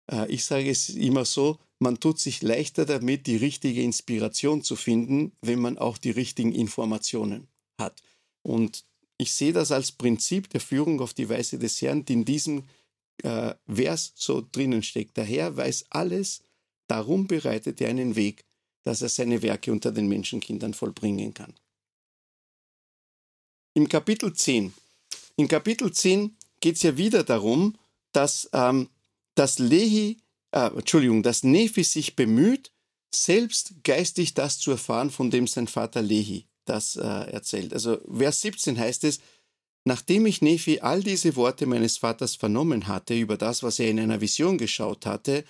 Äh, 0.08 0.30
ich 0.30 0.44
sage 0.44 0.70
es 0.70 0.90
immer 0.90 1.24
so, 1.24 1.58
man 1.80 1.98
tut 1.98 2.20
sich 2.20 2.40
leichter 2.40 2.84
damit, 2.84 3.26
die 3.26 3.36
richtige 3.36 3.82
Inspiration 3.82 4.62
zu 4.62 4.76
finden, 4.76 5.32
wenn 5.42 5.58
man 5.58 5.76
auch 5.76 5.98
die 5.98 6.12
richtigen 6.12 6.52
Informationen 6.52 7.48
hat. 7.80 8.00
Und 8.42 8.84
ich 9.16 9.32
sehe 9.32 9.52
das 9.52 9.72
als 9.72 9.90
Prinzip 9.90 10.50
der 10.50 10.60
Führung 10.60 11.00
auf 11.00 11.14
die 11.14 11.28
Weise 11.28 11.58
des 11.58 11.82
Herrn, 11.82 12.04
die 12.04 12.12
in 12.12 12.24
diesem 12.24 12.62
äh, 13.24 13.54
Vers 13.66 14.12
so 14.14 14.46
drinnen 14.52 14.84
steckt. 14.84 15.16
Der 15.16 15.24
Herr 15.24 15.56
weiß 15.56 15.86
alles, 15.90 16.44
darum 16.86 17.26
bereitet 17.26 17.80
er 17.80 17.88
einen 17.88 18.14
Weg, 18.14 18.44
dass 18.88 19.03
er 19.03 19.11
seine 19.11 19.42
Werke 19.42 19.70
unter 19.70 19.92
den 19.92 20.09
Menschenkindern 20.09 20.72
vollbringen 20.72 21.35
kann. 21.35 21.53
Im 23.74 23.87
Kapitel 23.87 24.33
10. 24.33 24.72
In 25.37 25.46
Kapitel 25.46 25.92
10 25.92 26.35
geht 26.61 26.77
es 26.77 26.83
ja 26.83 26.96
wieder 26.96 27.22
darum, 27.22 27.77
dass, 28.12 28.48
ähm, 28.55 28.88
dass 29.35 29.59
Lehi, 29.59 30.16
äh, 30.53 30.68
Entschuldigung, 30.68 31.22
dass 31.22 31.44
Nephi 31.44 31.85
sich 31.85 32.16
bemüht, 32.16 32.72
selbst 33.14 33.74
geistig 33.85 34.33
das 34.33 34.59
zu 34.59 34.70
erfahren, 34.70 35.11
von 35.11 35.31
dem 35.31 35.46
sein 35.46 35.66
Vater 35.66 36.01
Lehi 36.01 36.46
das 36.64 36.96
äh, 36.96 37.03
erzählt. 37.03 37.74
Also 37.74 37.98
Vers 38.11 38.40
17 38.40 38.79
heißt 38.79 39.05
es, 39.05 39.20
Nachdem 39.85 40.27
ich 40.27 40.42
Nephi 40.42 40.81
all 40.81 41.03
diese 41.03 41.35
Worte 41.35 41.64
meines 41.64 41.96
Vaters 41.96 42.37
vernommen 42.37 42.88
hatte 42.88 43.14
über 43.14 43.38
das, 43.38 43.62
was 43.62 43.79
er 43.79 43.88
in 43.88 43.98
einer 43.98 44.20
Vision 44.20 44.59
geschaut 44.59 45.07
hatte, 45.07 45.44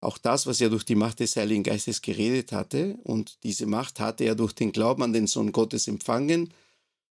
auch 0.00 0.18
das, 0.18 0.46
was 0.46 0.60
er 0.60 0.70
durch 0.70 0.84
die 0.84 0.94
Macht 0.94 1.20
des 1.20 1.36
Heiligen 1.36 1.62
Geistes 1.62 2.02
geredet 2.02 2.52
hatte, 2.52 2.98
und 3.02 3.38
diese 3.42 3.66
Macht 3.66 4.00
hatte 4.00 4.24
er 4.24 4.34
durch 4.34 4.52
den 4.52 4.72
Glauben 4.72 5.02
an 5.02 5.12
den 5.12 5.26
Sohn 5.26 5.52
Gottes 5.52 5.88
empfangen, 5.88 6.52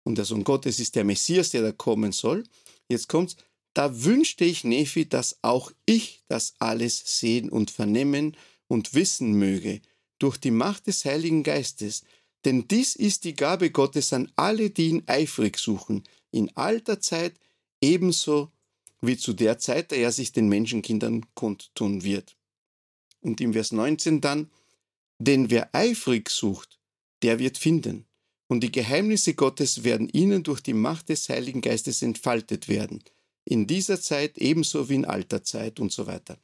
und 0.03 0.17
der 0.17 0.25
Sohn 0.25 0.43
Gottes 0.43 0.79
ist 0.79 0.95
der 0.95 1.05
Messias, 1.05 1.51
der 1.51 1.61
da 1.61 1.71
kommen 1.71 2.11
soll. 2.11 2.43
Jetzt 2.89 3.07
kommt's, 3.07 3.37
da 3.73 4.03
wünschte 4.03 4.43
ich 4.43 4.63
Nephi, 4.63 5.07
dass 5.07 5.37
auch 5.41 5.71
ich 5.85 6.23
das 6.27 6.55
alles 6.59 7.19
sehen 7.19 7.49
und 7.49 7.71
vernehmen 7.71 8.35
und 8.67 8.93
wissen 8.93 9.33
möge, 9.33 9.81
durch 10.19 10.37
die 10.37 10.51
Macht 10.51 10.87
des 10.87 11.05
Heiligen 11.05 11.43
Geistes, 11.43 12.03
denn 12.45 12.67
dies 12.67 12.95
ist 12.95 13.23
die 13.23 13.35
Gabe 13.35 13.71
Gottes 13.71 14.11
an 14.13 14.31
alle, 14.35 14.69
die 14.69 14.89
ihn 14.89 15.03
eifrig 15.07 15.57
suchen, 15.57 16.03
in 16.31 16.51
alter 16.55 16.99
Zeit 16.99 17.33
ebenso 17.81 18.51
wie 19.01 19.17
zu 19.17 19.33
der 19.33 19.59
Zeit, 19.59 19.91
da 19.91 19.95
er 19.95 20.11
sich 20.11 20.31
den 20.31 20.49
Menschenkindern 20.49 21.25
kundtun 21.33 22.03
wird. 22.03 22.35
Und 23.23 23.41
im 23.41 23.53
Vers 23.53 23.71
19 23.71 24.21
dann, 24.21 24.51
denn 25.17 25.49
wer 25.49 25.73
eifrig 25.73 26.29
sucht, 26.29 26.79
der 27.23 27.39
wird 27.39 27.57
finden. 27.57 28.05
Und 28.47 28.61
die 28.61 28.71
Geheimnisse 28.71 29.33
Gottes 29.33 29.83
werden 29.83 30.09
ihnen 30.09 30.43
durch 30.43 30.61
die 30.61 30.73
Macht 30.73 31.09
des 31.09 31.29
Heiligen 31.29 31.61
Geistes 31.61 32.01
entfaltet 32.01 32.67
werden. 32.67 33.03
In 33.45 33.65
dieser 33.65 33.99
Zeit 33.99 34.37
ebenso 34.37 34.89
wie 34.89 34.95
in 34.95 35.05
alter 35.05 35.43
Zeit 35.43 35.79
und 35.79 35.91
so 35.91 36.05
weiter. 36.05 36.37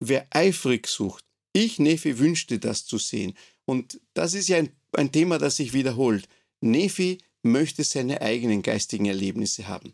Wer 0.00 0.26
eifrig 0.30 0.86
sucht, 0.86 1.24
ich, 1.52 1.78
Nephi, 1.78 2.18
wünschte 2.18 2.58
das 2.58 2.86
zu 2.86 2.98
sehen. 2.98 3.34
Und 3.64 4.00
das 4.14 4.34
ist 4.34 4.48
ja 4.48 4.58
ein, 4.58 4.70
ein 4.92 5.12
Thema, 5.12 5.38
das 5.38 5.56
sich 5.56 5.72
wiederholt. 5.72 6.28
Nephi 6.60 7.18
möchte 7.42 7.84
seine 7.84 8.20
eigenen 8.22 8.62
geistigen 8.62 9.06
Erlebnisse 9.06 9.68
haben. 9.68 9.92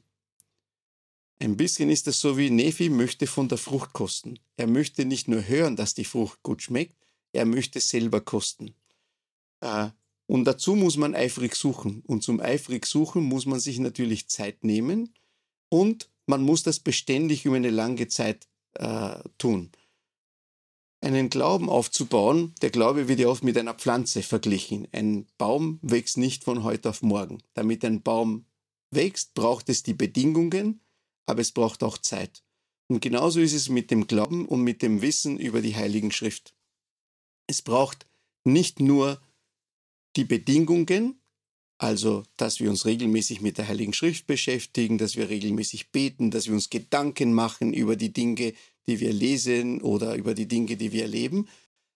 Ein 1.42 1.56
bisschen 1.56 1.88
ist 1.88 2.06
es 2.06 2.20
so 2.20 2.36
wie 2.36 2.50
Nephi 2.50 2.90
möchte 2.90 3.26
von 3.26 3.48
der 3.48 3.56
Frucht 3.56 3.94
kosten. 3.94 4.38
Er 4.56 4.66
möchte 4.66 5.06
nicht 5.06 5.26
nur 5.26 5.48
hören, 5.48 5.74
dass 5.74 5.94
die 5.94 6.04
Frucht 6.04 6.42
gut 6.42 6.60
schmeckt, 6.60 6.96
er 7.32 7.46
möchte 7.46 7.80
selber 7.80 8.20
kosten. 8.20 8.74
Äh, 9.60 9.88
und 10.26 10.44
dazu 10.44 10.74
muss 10.74 10.98
man 10.98 11.14
eifrig 11.14 11.56
suchen. 11.56 12.02
Und 12.06 12.22
zum 12.22 12.40
eifrig 12.40 12.84
suchen 12.84 13.24
muss 13.24 13.46
man 13.46 13.58
sich 13.58 13.78
natürlich 13.78 14.28
Zeit 14.28 14.64
nehmen 14.64 15.14
und 15.70 16.10
man 16.26 16.42
muss 16.42 16.62
das 16.62 16.78
beständig 16.78 17.46
über 17.46 17.56
eine 17.56 17.70
lange 17.70 18.06
Zeit 18.08 18.46
äh, 18.74 19.18
tun. 19.38 19.70
Einen 21.00 21.30
Glauben 21.30 21.70
aufzubauen, 21.70 22.54
der 22.60 22.70
Glaube 22.70 23.08
wird 23.08 23.18
ja 23.18 23.28
oft 23.28 23.42
mit 23.42 23.56
einer 23.56 23.72
Pflanze 23.72 24.22
verglichen. 24.22 24.86
Ein 24.92 25.26
Baum 25.38 25.78
wächst 25.80 26.18
nicht 26.18 26.44
von 26.44 26.64
heute 26.64 26.90
auf 26.90 27.00
morgen. 27.00 27.42
Damit 27.54 27.82
ein 27.86 28.02
Baum 28.02 28.44
wächst, 28.90 29.32
braucht 29.32 29.70
es 29.70 29.82
die 29.82 29.94
Bedingungen, 29.94 30.80
aber 31.26 31.40
es 31.40 31.52
braucht 31.52 31.82
auch 31.82 31.98
Zeit. 31.98 32.42
Und 32.88 33.00
genauso 33.00 33.40
ist 33.40 33.52
es 33.54 33.68
mit 33.68 33.90
dem 33.90 34.06
Glauben 34.06 34.46
und 34.46 34.62
mit 34.62 34.82
dem 34.82 35.00
Wissen 35.02 35.38
über 35.38 35.60
die 35.60 35.76
Heiligen 35.76 36.10
Schrift. 36.10 36.54
Es 37.46 37.62
braucht 37.62 38.06
nicht 38.44 38.80
nur 38.80 39.20
die 40.16 40.24
Bedingungen, 40.24 41.20
Also, 41.82 42.24
dass 42.36 42.60
wir 42.60 42.68
uns 42.68 42.84
regelmäßig 42.84 43.40
mit 43.40 43.56
der 43.56 43.66
Heiligen 43.66 43.94
Schrift 43.94 44.26
beschäftigen, 44.26 44.98
dass 44.98 45.16
wir 45.16 45.30
regelmäßig 45.30 45.92
beten, 45.92 46.30
dass 46.30 46.46
wir 46.46 46.52
uns 46.52 46.68
Gedanken 46.68 47.32
machen 47.32 47.72
über 47.72 47.96
die 47.96 48.12
Dinge, 48.12 48.52
die 48.86 49.00
wir 49.00 49.14
lesen 49.14 49.80
oder 49.80 50.14
über 50.14 50.34
die 50.34 50.46
Dinge, 50.46 50.76
die 50.76 50.92
wir 50.92 51.04
erleben. 51.04 51.48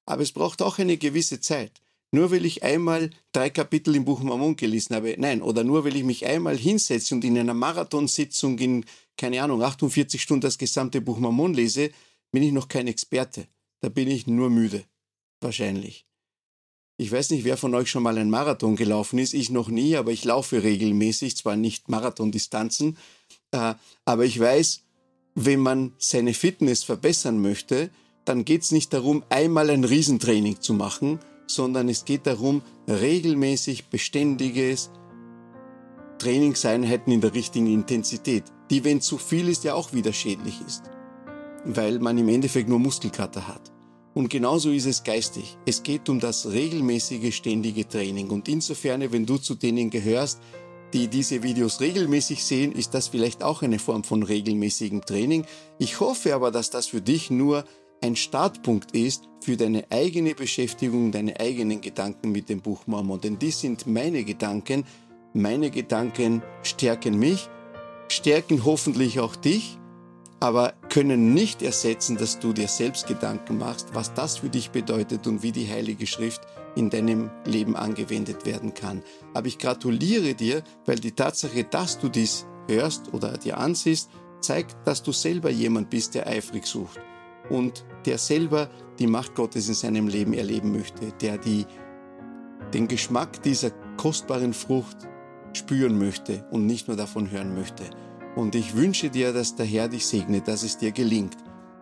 Aber 0.07 0.23
es 0.23 0.33
braucht 0.33 0.63
auch 0.63 0.79
eine 0.79 0.97
gewisse 0.97 1.39
Zeit. 1.41 1.83
Nur 2.13 2.31
weil 2.31 2.47
ich 2.47 2.63
einmal 2.63 3.11
drei 3.33 3.51
Kapitel 3.51 3.95
im 3.95 4.07
Buch 4.07 4.23
Mormon 4.23 4.57
gelesen 4.57 4.97
habe, 4.97 5.17
nein, 5.19 5.43
oder 5.43 5.65
nur 5.65 5.85
weil 5.85 5.97
ich 5.97 6.05
mich 6.05 6.25
einmal 6.25 6.57
hinsetze 6.57 7.15
und 7.15 7.23
in 7.23 7.37
einer 7.37 7.53
Marathonsitzung 7.53 8.59
in, 8.59 8.87
keine 9.17 9.43
Ahnung, 9.43 9.63
48 9.63 10.21
Stunden 10.21 10.43
das 10.43 10.59
gesamte 10.59 11.01
Buch 11.01 11.19
Mormon 11.19 11.55
lese, 11.55 11.91
bin 12.33 12.43
ich 12.43 12.53
noch 12.53 12.69
kein 12.69 12.87
Experte. 12.87 13.47
Da 13.81 13.89
bin 13.89 14.11
ich 14.11 14.27
nur 14.27 14.51
müde. 14.51 14.85
Wahrscheinlich. 15.41 16.07
Ich 16.97 17.11
weiß 17.11 17.31
nicht, 17.31 17.45
wer 17.45 17.57
von 17.57 17.75
euch 17.75 17.91
schon 17.91 18.05
mal 18.05 18.17
ein 18.19 18.31
Marathon 18.31 18.77
gelaufen 18.77 19.19
ist. 19.19 19.35
Ich 19.35 19.51
noch 19.51 19.69
nie, 19.69 19.97
aber 19.97 20.13
ich 20.13 20.25
laufe 20.25 20.63
regelmäßig, 20.63 21.37
zwar 21.37 21.57
nicht 21.57 21.89
Marathondistanzen, 21.89 22.97
äh, 23.51 23.75
aber 24.05 24.25
ich 24.25 24.39
weiß, 24.39 24.83
wenn 25.35 25.61
man 25.61 25.93
seine 25.99 26.35
Fitness 26.35 26.85
verbessern 26.85 27.43
möchte, 27.43 27.91
dann 28.25 28.45
geht 28.45 28.63
es 28.63 28.71
nicht 28.71 28.93
darum, 28.93 29.25
einmal 29.29 29.71
ein 29.71 29.85
Riesentraining 29.85 30.61
zu 30.61 30.73
machen, 30.73 31.19
sondern 31.47 31.89
es 31.89 32.05
geht 32.05 32.27
darum, 32.27 32.63
regelmäßig 32.89 33.87
beständiges 33.87 34.91
Trainingseinheiten 36.19 37.13
in 37.13 37.21
der 37.21 37.35
richtigen 37.35 37.67
Intensität, 37.67 38.45
die, 38.71 38.85
wenn 38.85 39.01
zu 39.01 39.19
viel 39.19 39.49
ist, 39.49 39.65
ja 39.65 39.75
auch 39.75 39.93
wieder 39.93 40.13
schädlich 40.13 40.61
ist, 40.67 40.85
weil 41.65 41.99
man 41.99 42.19
im 42.19 42.29
Endeffekt 42.29 42.69
nur 42.69 42.79
Muskelkater 42.79 43.47
hat. 43.47 43.73
Und 44.15 44.29
genauso 44.29 44.71
ist 44.71 44.87
es 44.87 45.03
geistig. 45.03 45.59
Es 45.67 45.83
geht 45.83 46.09
um 46.09 46.21
das 46.21 46.51
regelmäßige, 46.51 47.35
ständige 47.35 47.87
Training. 47.89 48.31
Und 48.31 48.49
insofern, 48.49 49.11
wenn 49.13 49.27
du 49.27 49.39
zu 49.39 49.57
denen 49.57 49.91
gehörst, 49.91 50.41
die 50.93 51.09
diese 51.09 51.43
Videos 51.43 51.81
regelmäßig 51.81 52.45
sehen, 52.45 52.71
ist 52.71 52.95
das 52.95 53.09
vielleicht 53.09 53.43
auch 53.43 53.63
eine 53.63 53.81
Form 53.81 54.05
von 54.05 54.23
regelmäßigem 54.23 55.05
Training. 55.05 55.45
Ich 55.79 55.99
hoffe 55.99 56.35
aber, 56.37 56.53
dass 56.53 56.71
das 56.71 56.87
für 56.87 57.03
dich 57.03 57.31
nur 57.31 57.65
ein 58.01 58.15
Startpunkt 58.15 58.93
ist 58.93 59.29
für 59.41 59.57
deine 59.57 59.85
eigene 59.91 60.35
Beschäftigung, 60.37 61.11
deine 61.11 61.41
eigenen 61.41 61.81
Gedanken 61.81 62.31
mit 62.31 62.49
dem 62.49 62.61
Buch 62.61 62.87
Mormon. 62.87 63.21
Denn 63.21 63.39
die 63.39 63.51
sind 63.51 63.89
meine 63.89 64.23
Gedanken. 64.23 64.85
Meine 65.33 65.71
Gedanken 65.71 66.43
stärken 66.63 67.19
mich, 67.19 67.49
stärken 68.09 68.65
hoffentlich 68.65 69.21
auch 69.21 69.37
dich 69.37 69.79
aber 70.45 70.75
können 70.91 71.33
nicht 71.33 71.63
ersetzen, 71.63 72.19
dass 72.19 72.39
du 72.39 72.53
dir 72.53 72.69
selbst 72.69 73.07
Gedanken 73.07 73.57
machst, 73.57 73.95
was 73.95 74.13
das 74.13 74.37
für 74.37 74.51
dich 74.51 74.71
bedeutet 74.71 75.27
und 75.27 75.43
wie 75.43 75.53
die 75.53 75.67
Heilige 75.71 76.07
Schrift 76.07 76.43
in 76.77 76.91
deinem 76.91 77.31
Leben 77.47 77.77
angewendet 77.77 78.45
werden 78.45 78.75
kann. 78.75 79.03
Aber 79.33 79.47
ich 79.47 79.57
gratuliere 79.57 80.35
dir, 80.35 80.63
weil 80.85 80.97
die 80.97 81.13
Tatsache, 81.13 81.65
dass 81.65 81.99
du 81.99 82.11
dies 82.11 82.47
hörst 82.69 83.15
oder 83.15 83.39
dir 83.39 83.57
ansiehst, 83.57 84.11
zeigt, 84.41 84.77
dass 84.87 85.03
du 85.03 85.13
selber 85.13 85.49
jemand 85.49 85.89
bist, 85.89 86.15
der 86.15 86.27
eifrig 86.27 86.67
sucht 86.67 87.01
und 87.49 87.87
der 88.05 88.19
selber 88.19 88.69
die 88.99 89.07
Macht 89.07 89.35
Gottes 89.35 89.69
in 89.69 89.75
seinem 89.75 90.09
Leben 90.09 90.35
erleben 90.35 90.73
möchte, 90.73 91.11
der 91.23 91.39
die, 91.39 91.65
den 92.75 92.87
Geschmack 92.87 93.43
dieser 93.43 93.71
kostbaren 93.97 94.53
Frucht 94.53 95.09
spüren 95.57 95.99
möchte 95.99 96.45
und 96.51 96.67
nicht 96.67 96.89
nur 96.89 96.97
davon 96.97 97.31
hören 97.31 97.55
möchte. 97.55 97.85
Und 98.37 98.55
ich 98.55 98.75
wünsche 98.75 99.11
dir, 99.11 99.33
dass 99.33 99.57
der 99.57 99.67
Herr 99.67 99.89
dich 99.89 100.07
segnet, 100.07 100.49
dass 100.49 100.63
es 100.63 100.77
dir 100.79 100.93
gelingt, 100.93 101.37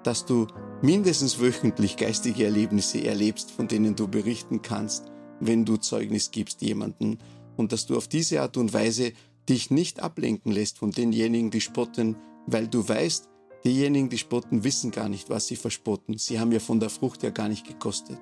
dass 0.05 0.27
du 0.27 0.47
mindestens 0.83 1.41
wöchentlich 1.41 1.97
geistige 1.97 2.45
Erlebnisse 2.45 3.05
erlebst, 3.05 3.51
von 3.51 3.69
denen 3.69 3.97
du 3.97 4.09
berichten 4.09 4.63
kannst, 4.63 5.07
wenn 5.41 5.65
du 5.65 5.77
Zeugnis 5.77 6.31
gibst 6.31 6.63
jemanden 6.63 7.19
und 7.57 7.73
dass 7.73 7.87
du 7.87 7.97
auf 7.97 8.09
diese 8.09 8.43
Art 8.43 8.57
und 8.57 8.73
Weise 8.73 9.13
dich 9.49 9.71
nicht 9.71 10.01
ablenken 10.01 10.53
lässt 10.53 10.79
von 10.79 10.91
denjenigen, 10.91 11.51
die 11.51 11.61
spotten, 11.61 12.17
weil 12.47 12.69
du 12.69 12.87
weißt, 12.87 13.29
diejenigen, 13.65 14.09
die 14.09 14.19
spotten, 14.19 14.65
wissen 14.65 14.91
gar 14.91 15.09
nicht, 15.09 15.31
was 15.31 15.47
sie 15.47 15.57
verspotten. 15.57 16.19
Sie 16.19 16.39
haben 16.39 16.53
ja 16.53 16.61
von 16.61 16.81
der 16.81 16.91
Frucht 16.91 17.23
ja 17.23 17.31
gar 17.31 17.49
nicht 17.49 17.67
gekostet. 17.67 18.19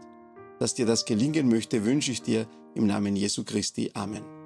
Dass 0.58 0.74
dir 0.74 0.86
das 0.86 1.04
gelingen 1.04 1.48
möchte, 1.48 1.84
wünsche 1.84 2.12
ich 2.12 2.22
dir 2.22 2.46
im 2.74 2.86
Namen 2.86 3.16
Jesu 3.16 3.44
Christi. 3.44 3.90
Amen. 3.94 4.39